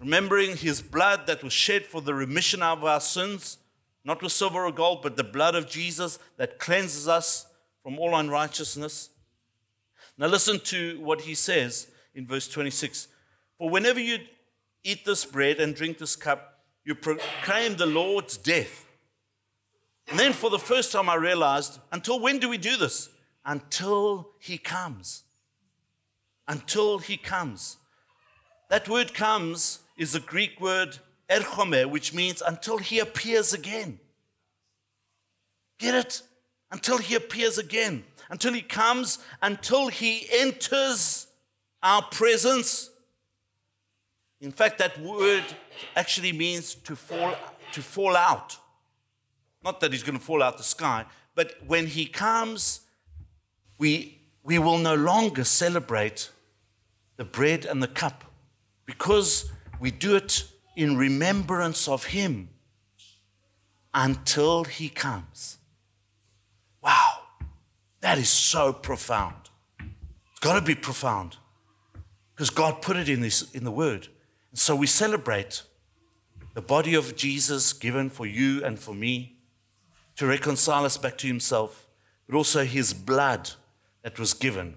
remembering 0.00 0.56
his 0.56 0.82
blood 0.82 1.26
that 1.26 1.42
was 1.42 1.52
shed 1.52 1.84
for 1.84 2.00
the 2.00 2.14
remission 2.14 2.62
of 2.62 2.84
our 2.84 3.00
sins, 3.00 3.58
not 4.04 4.22
with 4.22 4.32
silver 4.32 4.64
or 4.66 4.72
gold, 4.72 5.02
but 5.02 5.16
the 5.16 5.24
blood 5.24 5.54
of 5.54 5.68
Jesus 5.68 6.18
that 6.36 6.58
cleanses 6.58 7.08
us 7.08 7.46
from 7.82 7.98
all 7.98 8.14
unrighteousness. 8.14 9.10
Now, 10.18 10.26
listen 10.26 10.60
to 10.60 11.00
what 11.00 11.22
he 11.22 11.34
says 11.34 11.88
in 12.14 12.26
verse 12.26 12.48
26 12.48 13.08
For 13.58 13.68
whenever 13.68 14.00
you 14.00 14.18
eat 14.86 15.04
this 15.04 15.24
bread 15.24 15.58
and 15.58 15.74
drink 15.74 15.98
this 15.98 16.16
cup, 16.16 16.60
you 16.84 16.94
proclaim 16.94 17.76
the 17.76 17.86
Lord's 17.86 18.36
death. 18.36 18.86
And 20.08 20.18
then, 20.18 20.32
for 20.32 20.50
the 20.50 20.58
first 20.58 20.92
time, 20.92 21.08
I 21.08 21.16
realized 21.16 21.80
until 21.90 22.20
when 22.20 22.38
do 22.38 22.48
we 22.48 22.58
do 22.58 22.76
this? 22.76 23.08
Until 23.44 24.30
he 24.38 24.56
comes. 24.56 25.24
Until 26.46 26.98
he 26.98 27.16
comes. 27.16 27.76
That 28.70 28.88
word 28.88 29.14
comes 29.14 29.80
is 29.98 30.12
the 30.12 30.20
Greek 30.20 30.60
word 30.60 30.98
erchomai, 31.28 31.90
which 31.90 32.14
means 32.14 32.40
until 32.40 32.78
he 32.78 33.00
appears 33.00 33.52
again. 33.52 33.98
Get 35.78 35.94
it? 35.94 36.22
Until 36.70 36.98
he 36.98 37.16
appears 37.16 37.58
again. 37.58 38.04
Until 38.30 38.52
he 38.52 38.62
comes, 38.62 39.18
until 39.42 39.88
he 39.88 40.28
enters 40.32 41.26
our 41.82 42.02
presence. 42.02 42.90
In 44.40 44.52
fact, 44.52 44.78
that 44.78 45.00
word 45.00 45.44
actually 45.94 46.32
means 46.32 46.74
to 46.74 46.94
fall, 46.94 47.34
to 47.72 47.82
fall 47.82 48.16
out. 48.16 48.58
Not 49.64 49.80
that 49.80 49.92
he's 49.92 50.02
going 50.02 50.18
to 50.18 50.24
fall 50.24 50.42
out 50.42 50.58
the 50.58 50.62
sky, 50.62 51.04
but 51.34 51.54
when 51.66 51.86
he 51.86 52.06
comes, 52.06 52.80
we, 53.78 54.18
we 54.42 54.58
will 54.58 54.78
no 54.78 54.94
longer 54.94 55.44
celebrate 55.44 56.30
the 57.16 57.24
bread 57.24 57.64
and 57.64 57.82
the 57.82 57.88
cup 57.88 58.24
because 58.84 59.50
we 59.80 59.90
do 59.90 60.16
it 60.16 60.44
in 60.76 60.96
remembrance 60.96 61.88
of 61.88 62.04
Him 62.04 62.50
until 63.92 64.64
He 64.64 64.88
comes. 64.88 65.58
Wow, 66.82 67.22
that 68.00 68.18
is 68.18 68.28
so 68.28 68.72
profound. 68.72 69.50
It's 69.80 70.40
got 70.40 70.58
to 70.58 70.64
be 70.64 70.74
profound 70.74 71.36
because 72.34 72.50
God 72.50 72.82
put 72.82 72.96
it 72.96 73.08
in, 73.08 73.20
this, 73.20 73.50
in 73.52 73.64
the 73.64 73.70
Word. 73.70 74.08
And 74.56 74.60
so 74.62 74.74
we 74.74 74.86
celebrate 74.86 75.64
the 76.54 76.62
body 76.62 76.94
of 76.94 77.14
Jesus 77.14 77.74
given 77.74 78.08
for 78.08 78.24
you 78.24 78.64
and 78.64 78.78
for 78.78 78.94
me 78.94 79.36
to 80.16 80.26
reconcile 80.26 80.86
us 80.86 80.96
back 80.96 81.18
to 81.18 81.26
Himself, 81.26 81.86
but 82.26 82.34
also 82.34 82.64
His 82.64 82.94
blood 82.94 83.50
that 84.00 84.18
was 84.18 84.32
given 84.32 84.76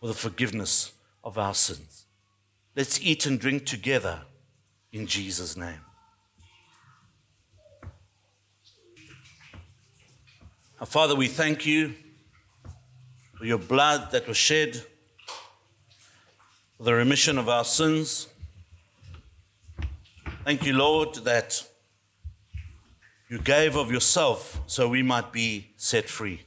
for 0.00 0.08
the 0.08 0.12
forgiveness 0.12 0.92
of 1.22 1.38
our 1.38 1.54
sins. 1.54 2.06
Let's 2.74 3.00
eat 3.00 3.26
and 3.26 3.38
drink 3.38 3.64
together 3.64 4.22
in 4.90 5.06
Jesus' 5.06 5.56
name. 5.56 5.82
Our 10.80 10.86
Father, 10.86 11.14
we 11.14 11.28
thank 11.28 11.64
you 11.64 11.94
for 13.38 13.44
your 13.44 13.58
blood 13.58 14.10
that 14.10 14.26
was 14.26 14.36
shed 14.36 14.82
for 16.76 16.82
the 16.82 16.94
remission 16.94 17.38
of 17.38 17.48
our 17.48 17.64
sins. 17.64 18.26
Thank 20.44 20.66
you, 20.66 20.74
Lord, 20.74 21.14
that 21.24 21.66
you 23.30 23.38
gave 23.38 23.76
of 23.76 23.90
yourself 23.90 24.60
so 24.66 24.86
we 24.90 25.02
might 25.02 25.32
be 25.32 25.70
set 25.78 26.06
free. 26.06 26.42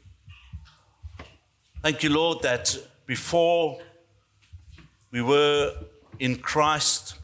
Thank 1.81 2.03
you, 2.03 2.11
Lord, 2.11 2.43
that 2.43 2.77
before 3.07 3.79
we 5.09 5.23
were 5.23 5.73
in 6.19 6.35
Christ, 6.35 7.15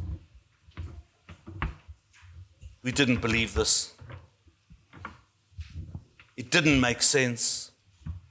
we 2.82 2.92
didn't 2.92 3.22
believe 3.22 3.54
this. 3.54 3.94
It 6.36 6.50
didn't 6.50 6.82
make 6.82 7.04
sense. 7.04 7.70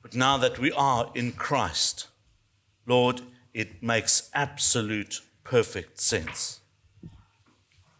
But 0.02 0.16
now 0.16 0.36
that 0.38 0.58
we 0.58 0.72
are 0.72 1.12
in 1.14 1.30
Christ, 1.30 2.08
Lord, 2.86 3.20
it 3.54 3.84
makes 3.84 4.30
absolute, 4.34 5.20
perfect 5.44 6.00
sense. 6.00 6.58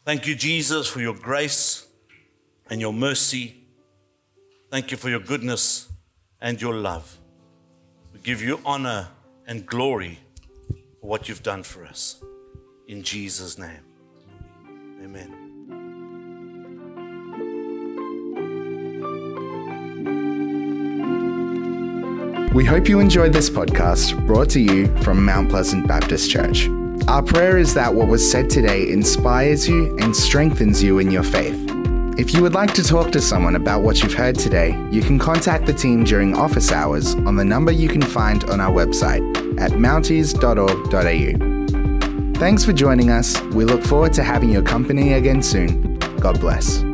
Thank 0.05 0.27
you, 0.27 0.35
Jesus, 0.35 0.89
for 0.89 1.01
your 1.01 1.15
grace 1.15 1.87
and 2.69 2.81
your 2.81 2.93
mercy. 2.93 3.55
Thank 4.71 4.91
you 4.91 4.97
for 4.97 5.09
your 5.09 5.21
goodness 5.21 5.89
and 6.41 6.61
your 6.61 6.75
love. 6.75 7.19
We 8.13 8.19
give 8.21 8.43
you 8.43 8.61
honor 8.67 9.09
and 9.47 9.65
glory 9.65 10.19
for 11.01 11.07
what 11.07 11.29
you've 11.29 11.43
done 11.43 11.63
for 11.63 11.85
us 11.85 12.23
in 12.89 13.03
Jesus' 13.03 13.59
name. 13.59 13.85
Amen. 15.05 15.39
We 22.55 22.65
hope 22.65 22.89
you 22.89 23.01
enjoyed 23.01 23.33
this 23.33 23.49
podcast 23.49 24.27
brought 24.27 24.51
to 24.51 24.61
you 24.61 24.95
from 24.99 25.25
Mount 25.25 25.49
Pleasant 25.49 25.87
Baptist 25.87 26.31
Church. 26.31 26.69
Our 27.09 27.23
prayer 27.23 27.59
is 27.59 27.75
that 27.75 27.95
what 27.95 28.09
was 28.09 28.29
said 28.29 28.49
today 28.49 28.89
inspires 28.89 29.69
you 29.69 29.95
and 29.99 30.17
strengthens 30.17 30.83
you 30.83 30.99
in 30.99 31.11
your 31.11 31.23
faith. 31.23 31.59
If 32.19 32.35
you 32.35 32.43
would 32.43 32.55
like 32.55 32.73
to 32.75 32.85
talk 32.85 33.11
to 33.13 33.21
someone 33.21 33.57
about 33.57 33.83
what 33.83 34.03
you've 34.03 34.15
heard 34.15 34.39
today, 34.39 34.79
you 34.91 35.03
can 35.03 35.19
contact 35.19 35.67
the 35.67 35.73
team 35.73 36.05
during 36.05 36.37
office 36.37 36.71
hours 36.71 37.15
on 37.15 37.37
the 37.37 37.45
number 37.45 37.73
you 37.73 37.89
can 37.89 38.03
find 38.03 38.45
on 38.51 38.61
our 38.61 38.71
website 38.71 39.23
at 39.59 39.73
mounties.org.au. 39.73 42.39
Thanks 42.39 42.65
for 42.65 42.73
joining 42.73 43.11
us. 43.11 43.41
We 43.53 43.65
look 43.65 43.83
forward 43.83 44.13
to 44.15 44.23
having 44.23 44.51
your 44.51 44.63
company 44.63 45.15
again 45.15 45.43
soon. 45.43 45.99
God 46.21 46.41
bless. 46.41 46.85